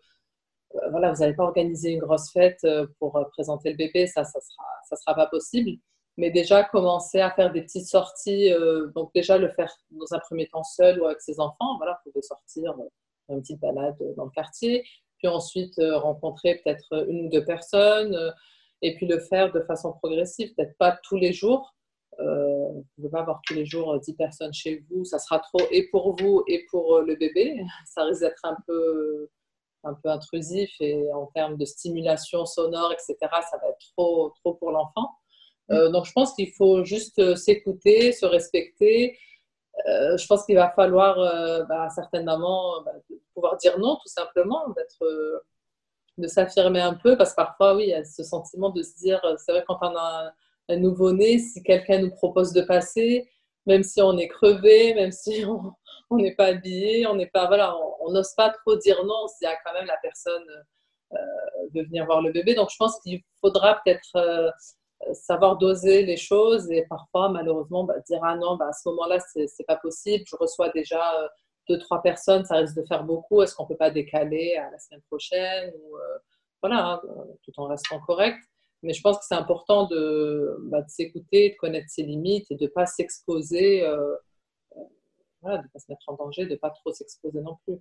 euh, 0.76 0.90
voilà, 0.92 1.12
vous 1.14 1.20
n'allez 1.20 1.36
pas 1.36 1.44
organiser 1.44 1.92
une 1.92 2.00
grosse 2.00 2.32
fête 2.32 2.66
pour 3.00 3.20
présenter 3.32 3.72
le 3.72 3.78
bébé, 3.78 4.08
ça, 4.08 4.24
ça 4.24 4.40
sera, 4.96 5.16
pas 5.16 5.28
possible. 5.28 5.80
Mais 6.18 6.32
déjà, 6.32 6.64
commencer 6.64 7.20
à 7.20 7.32
faire 7.32 7.52
des 7.52 7.62
petites 7.62 7.88
sorties. 7.88 8.52
donc, 8.96 9.12
déjà, 9.14 9.38
le 9.38 9.50
faire 9.50 9.72
dans 9.92 10.14
un 10.14 10.20
premier 10.20 10.48
temps 10.48 10.64
seul 10.64 11.00
ou 11.00 11.06
avec 11.06 11.22
ses 11.22 11.40
enfants. 11.40 11.78
Voilà, 11.78 12.00
vous 12.06 12.12
pouvez 12.12 12.24
sortir 12.24 12.74
une 13.30 13.42
petite 13.42 13.60
balade 13.60 13.98
dans 14.18 14.26
le 14.26 14.32
quartier. 14.32 14.84
Puis 15.20 15.28
ensuite, 15.28 15.76
rencontrer 15.78 16.62
peut-être 16.64 17.06
une 17.08 17.28
ou 17.28 17.30
deux 17.30 17.46
personnes. 17.46 18.18
et 18.82 18.96
puis 18.96 19.08
le 19.08 19.20
faire 19.20 19.52
de 19.52 19.62
façon 19.62 19.94
progressive. 19.94 20.54
Peut-être 20.56 20.78
pas 20.78 20.98
tous 21.04 21.18
les 21.18 21.34
jours 21.34 21.77
euh, 21.77 21.77
vous 22.20 22.80
ne 22.80 22.84
pouvez 22.96 23.10
pas 23.10 23.22
avoir 23.22 23.42
tous 23.46 23.54
les 23.54 23.66
jours 23.66 24.00
10 24.00 24.14
personnes 24.14 24.54
chez 24.54 24.84
vous. 24.90 25.06
Ça 25.06 25.20
sera 25.20 25.40
trop 25.40 25.62
et 25.72 25.88
pour 25.90 26.16
vous 26.16 26.44
et 26.48 26.66
pour 26.70 26.98
euh, 26.98 27.04
le 27.04 27.16
bébé. 27.16 27.62
Ça 27.86 28.04
risque 28.04 28.22
d'être 28.22 28.44
un 28.44 28.58
peu, 28.66 29.30
un 29.84 29.94
peu 29.94 30.10
intrusif 30.10 30.70
et 30.80 31.12
en 31.14 31.28
termes 31.28 31.58
de 31.58 31.66
stimulation 31.66 32.46
sonore, 32.46 32.92
etc., 32.92 33.16
ça 33.22 33.58
va 33.62 33.70
être 33.70 33.94
trop, 33.96 34.34
trop 34.42 34.56
pour 34.56 34.72
l'enfant. 34.72 35.10
Euh, 35.72 35.90
donc, 35.90 36.06
je 36.06 36.12
pense 36.14 36.34
qu'il 36.34 36.52
faut 36.54 36.84
juste 36.84 37.36
s'écouter, 37.36 38.12
se 38.12 38.26
respecter. 38.26 39.18
je 39.86 40.28
pense 40.28 40.46
qu'il 40.46 40.56
va 40.56 40.72
falloir 40.72 41.16
bah, 41.68 41.84
à 41.84 41.90
certaines 41.90 42.26
mamans 42.26 42.82
bah, 42.84 42.94
pouvoir 43.34 43.58
dire 43.58 43.78
non, 43.78 43.96
tout 43.96 44.10
simplement, 44.10 44.70
d'être 44.70 45.44
de 46.18 46.28
s'affirmer 46.28 46.82
un 46.82 46.96
peu, 46.96 47.16
parce 47.16 47.32
que 47.32 47.36
parfois, 47.36 47.76
oui, 47.76 47.84
il 47.84 47.90
y 47.90 47.94
a 47.94 48.04
ce 48.04 48.24
sentiment 48.24 48.72
de 48.72 48.82
se 48.82 48.96
dire, 48.96 49.22
c'est 49.38 49.52
vrai, 49.52 49.64
quand 49.68 49.78
on 49.82 49.96
a 49.96 50.32
un 50.70 50.78
nouveau-né, 50.78 51.40
si 51.40 51.64
quelqu'un 51.64 52.00
nous 52.00 52.12
propose 52.12 52.54
de 52.54 52.62
passer, 52.62 53.30
même 53.66 53.84
si 53.84 54.02
on 54.02 54.18
est 54.18 54.28
crevé, 54.28 54.94
même 54.94 55.12
si 55.12 55.44
on 56.10 56.18
n'est 56.18 56.36
pas 56.36 56.48
habillé, 56.48 57.06
on 57.08 57.16
n'est 57.16 57.28
pas, 57.28 57.48
voilà, 57.48 57.76
on 58.02 58.12
n'ose 58.12 58.34
pas 58.36 58.50
trop 58.50 58.76
dire 58.78 59.04
non 59.06 59.28
s'il 59.28 59.48
y 59.48 59.52
a 59.52 59.58
quand 59.66 59.74
même 59.74 59.86
la 59.86 59.98
personne 60.02 60.46
euh, 61.14 61.18
de 61.74 61.84
venir 61.84 62.06
voir 62.06 62.22
le 62.22 62.32
bébé. 62.32 62.56
Donc, 62.56 62.70
je 62.72 62.78
pense 62.78 63.00
qu'il 63.02 63.22
faudra 63.42 63.82
peut-être 63.84 64.16
euh, 64.16 64.50
savoir 65.14 65.58
doser 65.58 66.04
les 66.04 66.18
choses 66.18 66.70
et 66.72 66.86
parfois, 66.90 67.30
malheureusement, 67.30 67.84
bah, 67.84 67.96
dire 68.08 68.20
ah 68.24 68.36
non, 68.36 68.58
bah, 68.58 68.68
à 68.70 68.74
ce 68.74 68.88
moment-là, 68.90 69.20
c'est 69.20 69.66
pas 69.68 69.78
possible. 69.78 70.24
Je 70.28 70.36
reçois 70.38 70.70
déjà 70.70 71.14
euh, 71.22 71.28
deux, 71.70 71.80
trois 71.80 72.02
personnes, 72.02 72.46
ça 72.46 72.56
risque 72.56 72.76
de 72.76 72.86
faire 72.86 73.04
beaucoup. 73.04 73.42
Est-ce 73.42 73.56
qu'on 73.56 73.66
peut 73.66 73.78
pas 73.78 73.92
décaler 73.92 74.56
à 74.56 74.72
la 74.72 74.80
semaine 74.80 75.02
prochaine 75.10 75.74
ou 75.76 75.98
voilà, 76.62 76.94
hein, 76.94 77.02
tout 77.44 77.52
en 77.58 77.68
restant 77.68 78.00
correct. 78.00 78.40
Mais 78.84 78.94
je 78.94 79.02
pense 79.02 79.18
que 79.18 79.26
c'est 79.28 79.36
important 79.36 79.88
de, 79.88 80.58
bah, 80.64 80.82
de 80.82 80.90
s'écouter, 80.90 81.50
de 81.50 81.56
connaître 81.56 81.90
ses 81.90 82.04
limites 82.04 82.46
et 82.52 82.56
de 82.56 82.66
ne 82.66 82.70
pas 82.70 82.86
s'exposer, 82.86 83.84
euh, 83.84 84.16
euh, 84.78 84.82
voilà, 85.42 85.58
de 85.60 85.64
ne 85.64 85.70
pas 85.70 85.80
se 85.80 85.86
mettre 85.90 86.04
en 86.08 86.16
danger, 86.16 86.46
de 86.46 86.52
ne 86.52 86.56
pas 86.56 86.70
trop 86.70 86.94
s'exposer 86.94 87.42
non 87.42 87.58
plus. 87.66 87.78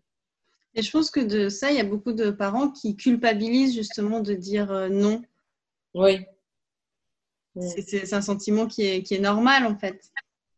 Et 0.75 0.83
je 0.83 0.91
pense 0.91 1.11
que 1.11 1.21
de 1.21 1.49
ça, 1.49 1.71
il 1.71 1.77
y 1.77 1.81
a 1.81 1.85
beaucoup 1.85 2.13
de 2.13 2.31
parents 2.31 2.71
qui 2.71 2.97
culpabilisent 2.97 3.75
justement 3.75 4.21
de 4.21 4.35
dire 4.35 4.71
euh, 4.73 4.89
non. 4.89 5.23
Oui. 5.95 6.25
C'est 7.59 8.13
un 8.13 8.21
sentiment 8.21 8.67
qui 8.67 8.83
est, 8.87 9.03
qui 9.03 9.15
est 9.15 9.19
normal 9.19 9.65
en 9.65 9.79
fait. 9.79 9.99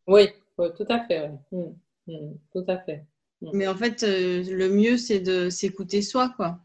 Oui, 0.05 0.27
tout 0.57 0.85
à 0.89 1.05
fait. 1.05 1.31
Mmh, 1.51 1.63
mmh, 2.07 2.33
tout 2.51 2.65
à 2.67 2.77
fait. 2.79 3.05
Mmh. 3.41 3.49
Mais 3.53 3.67
en 3.69 3.75
fait, 3.75 4.03
le 4.03 4.67
mieux, 4.67 4.97
c'est 4.97 5.21
de 5.21 5.49
s'écouter 5.49 6.01
soi, 6.01 6.33
quoi. 6.35 6.59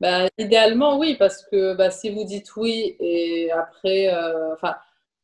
Bah, 0.00 0.28
idéalement, 0.38 0.98
oui, 0.98 1.16
parce 1.16 1.44
que 1.44 1.74
bah, 1.74 1.90
si 1.90 2.10
vous 2.10 2.24
dites 2.24 2.56
oui 2.56 2.96
et 3.00 3.50
après, 3.52 4.08
euh, 4.12 4.54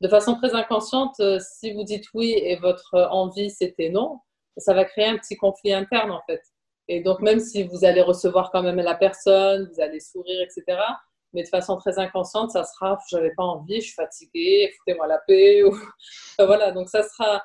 de 0.01 0.09
façon 0.09 0.35
très 0.37 0.55
inconsciente, 0.55 1.19
euh, 1.21 1.39
si 1.41 1.73
vous 1.73 1.85
dites 1.85 2.07
oui 2.15 2.33
et 2.37 2.57
votre 2.57 2.95
envie 3.11 3.51
c'était 3.51 3.89
non, 3.89 4.21
ça 4.59 4.75
va 4.75 4.85
créer 4.85 5.07
un 5.07 5.17
petit 5.17 5.37
conflit 5.37 5.73
interne 5.73 6.11
en 6.11 6.21
fait. 6.27 6.43
Et 6.89 7.01
donc, 7.03 7.21
même 7.21 7.41
si 7.41 7.63
vous 7.65 7.85
allez 7.87 8.03
recevoir 8.03 8.51
quand 8.51 8.63
même 8.63 8.77
la 8.77 8.95
personne, 8.95 9.71
vous 9.73 9.81
allez 9.81 10.01
sourire, 10.01 10.43
etc., 10.43 10.79
mais 11.33 11.43
de 11.43 11.49
façon 11.49 11.77
très 11.79 11.99
inconsciente, 11.99 12.51
ça 12.51 12.65
sera 12.65 12.99
j'avais 13.11 13.33
pas 13.35 13.43
envie, 13.45 13.81
je 13.81 13.87
suis 13.87 13.95
fatiguée, 13.95 14.73
foutez-moi 14.79 15.07
la 15.07 15.19
paix. 15.27 15.63
Voilà, 16.39 16.73
donc 16.73 16.89
ça 16.89 17.03
sera 17.03 17.43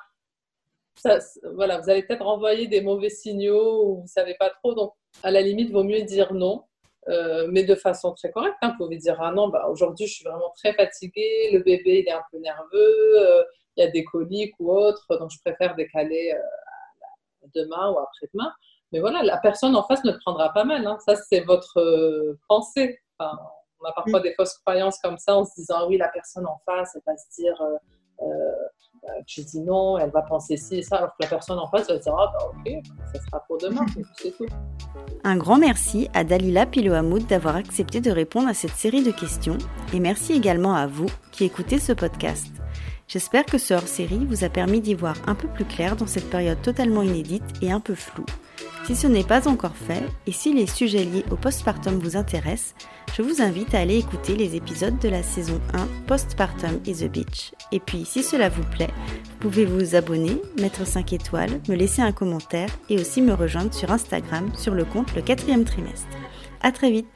voilà, 1.54 1.78
vous 1.80 1.90
allez 1.90 2.02
peut-être 2.02 2.26
envoyer 2.26 2.66
des 2.66 2.80
mauvais 2.80 3.10
signaux 3.10 3.84
ou 3.86 4.00
vous 4.02 4.06
savez 4.06 4.34
pas 4.38 4.50
trop. 4.50 4.74
Donc, 4.74 4.92
à 5.22 5.30
la 5.30 5.40
limite, 5.42 5.70
vaut 5.70 5.84
mieux 5.84 6.02
dire 6.02 6.34
non. 6.34 6.64
Euh, 7.08 7.46
mais 7.50 7.64
de 7.64 7.74
façon 7.74 8.12
très 8.12 8.30
correcte. 8.30 8.56
Hein. 8.62 8.74
Vous 8.78 8.84
pouvez 8.84 8.98
dire 8.98 9.16
ah 9.20 9.32
non, 9.32 9.48
bah, 9.48 9.66
aujourd'hui 9.68 10.06
je 10.06 10.14
suis 10.14 10.24
vraiment 10.24 10.52
très 10.54 10.74
fatiguée, 10.74 11.50
le 11.52 11.60
bébé 11.60 12.04
il 12.04 12.08
est 12.08 12.12
un 12.12 12.22
peu 12.30 12.38
nerveux, 12.38 13.18
euh, 13.18 13.42
il 13.76 13.84
y 13.84 13.86
a 13.86 13.90
des 13.90 14.04
coliques 14.04 14.54
ou 14.58 14.70
autre, 14.70 15.06
donc 15.18 15.30
je 15.30 15.38
préfère 15.42 15.74
décaler 15.76 16.34
euh, 16.34 17.06
demain 17.54 17.90
ou 17.90 17.98
après-demain. 17.98 18.52
Mais 18.92 19.00
voilà, 19.00 19.22
la 19.22 19.38
personne 19.38 19.74
en 19.76 19.82
face 19.84 20.04
ne 20.04 20.12
le 20.12 20.18
prendra 20.18 20.52
pas 20.52 20.64
mal. 20.64 20.86
Hein. 20.86 20.98
Ça, 21.06 21.16
c'est 21.16 21.40
votre 21.40 22.36
pensée. 22.48 22.98
on 23.18 23.84
a 23.86 23.92
parfois 23.94 24.18
mm. 24.18 24.22
des 24.24 24.34
fausses 24.34 24.58
croyances 24.58 24.98
comme 24.98 25.16
ça 25.16 25.36
en 25.36 25.44
se 25.44 25.54
disant 25.56 25.76
ah 25.78 25.86
oui, 25.86 25.96
la 25.96 26.08
personne 26.08 26.46
en 26.46 26.60
face, 26.66 26.96
elle 26.96 27.02
va 27.06 27.16
se 27.16 27.40
dire 27.40 27.62
je 29.26 29.42
dis 29.42 29.60
non, 29.60 29.98
elle 29.98 30.10
va 30.10 30.22
penser 30.22 30.56
ci 30.56 30.76
et 30.76 30.82
ça, 30.82 30.96
alors 30.96 31.10
que 31.10 31.22
la 31.22 31.28
personne 31.28 31.58
en 31.58 31.66
face 31.68 31.88
va 31.88 31.98
dire 31.98 32.14
ah 32.18 32.32
bah 32.32 32.50
ok, 32.50 32.72
ça 33.12 33.20
sera 33.20 33.40
pour 33.46 33.58
demain, 33.58 33.86
c'est 34.16 34.36
tout. 34.36 34.46
Un 35.24 35.36
grand 35.36 35.58
merci 35.58 36.08
à 36.14 36.24
Dalila 36.24 36.66
Pilohamoud 36.66 37.26
d'avoir 37.26 37.56
accepté 37.56 38.00
de 38.00 38.10
répondre 38.10 38.48
à 38.48 38.54
cette 38.54 38.72
série 38.72 39.02
de 39.02 39.10
questions 39.10 39.58
et 39.92 40.00
merci 40.00 40.32
également 40.32 40.74
à 40.74 40.86
vous 40.86 41.10
qui 41.32 41.44
écoutez 41.44 41.78
ce 41.78 41.92
podcast. 41.92 42.48
J'espère 43.08 43.44
que 43.44 43.58
ce 43.58 43.74
hors-série 43.74 44.24
vous 44.24 44.44
a 44.44 44.48
permis 44.48 44.80
d'y 44.80 44.94
voir 44.94 45.16
un 45.26 45.34
peu 45.34 45.48
plus 45.48 45.64
clair 45.64 45.96
dans 45.96 46.06
cette 46.06 46.30
période 46.30 46.62
totalement 46.62 47.02
inédite 47.02 47.42
et 47.60 47.72
un 47.72 47.80
peu 47.80 47.96
floue. 47.96 48.26
Si 48.90 48.96
ce 48.96 49.06
n'est 49.06 49.22
pas 49.22 49.46
encore 49.46 49.76
fait, 49.76 50.02
et 50.26 50.32
si 50.32 50.52
les 50.52 50.66
sujets 50.66 51.04
liés 51.04 51.24
au 51.30 51.36
postpartum 51.36 52.00
vous 52.00 52.16
intéressent, 52.16 52.74
je 53.14 53.22
vous 53.22 53.40
invite 53.40 53.72
à 53.72 53.78
aller 53.78 53.96
écouter 53.96 54.34
les 54.34 54.56
épisodes 54.56 54.98
de 54.98 55.08
la 55.08 55.22
saison 55.22 55.60
1 55.74 55.86
Postpartum 56.08 56.80
is 56.84 57.04
a 57.04 57.06
Beach. 57.06 57.52
Et 57.70 57.78
puis, 57.78 58.04
si 58.04 58.24
cela 58.24 58.48
vous 58.48 58.64
plaît, 58.64 58.90
vous 59.06 59.48
pouvez 59.48 59.64
vous 59.64 59.94
abonner, 59.94 60.42
mettre 60.60 60.84
5 60.84 61.12
étoiles, 61.12 61.60
me 61.68 61.76
laisser 61.76 62.02
un 62.02 62.10
commentaire 62.10 62.68
et 62.88 62.96
aussi 62.96 63.22
me 63.22 63.32
rejoindre 63.32 63.72
sur 63.72 63.92
Instagram 63.92 64.50
sur 64.56 64.74
le 64.74 64.84
compte 64.84 65.14
le 65.14 65.22
quatrième 65.22 65.64
trimestre. 65.64 66.08
À 66.60 66.72
très 66.72 66.90
vite 66.90 67.06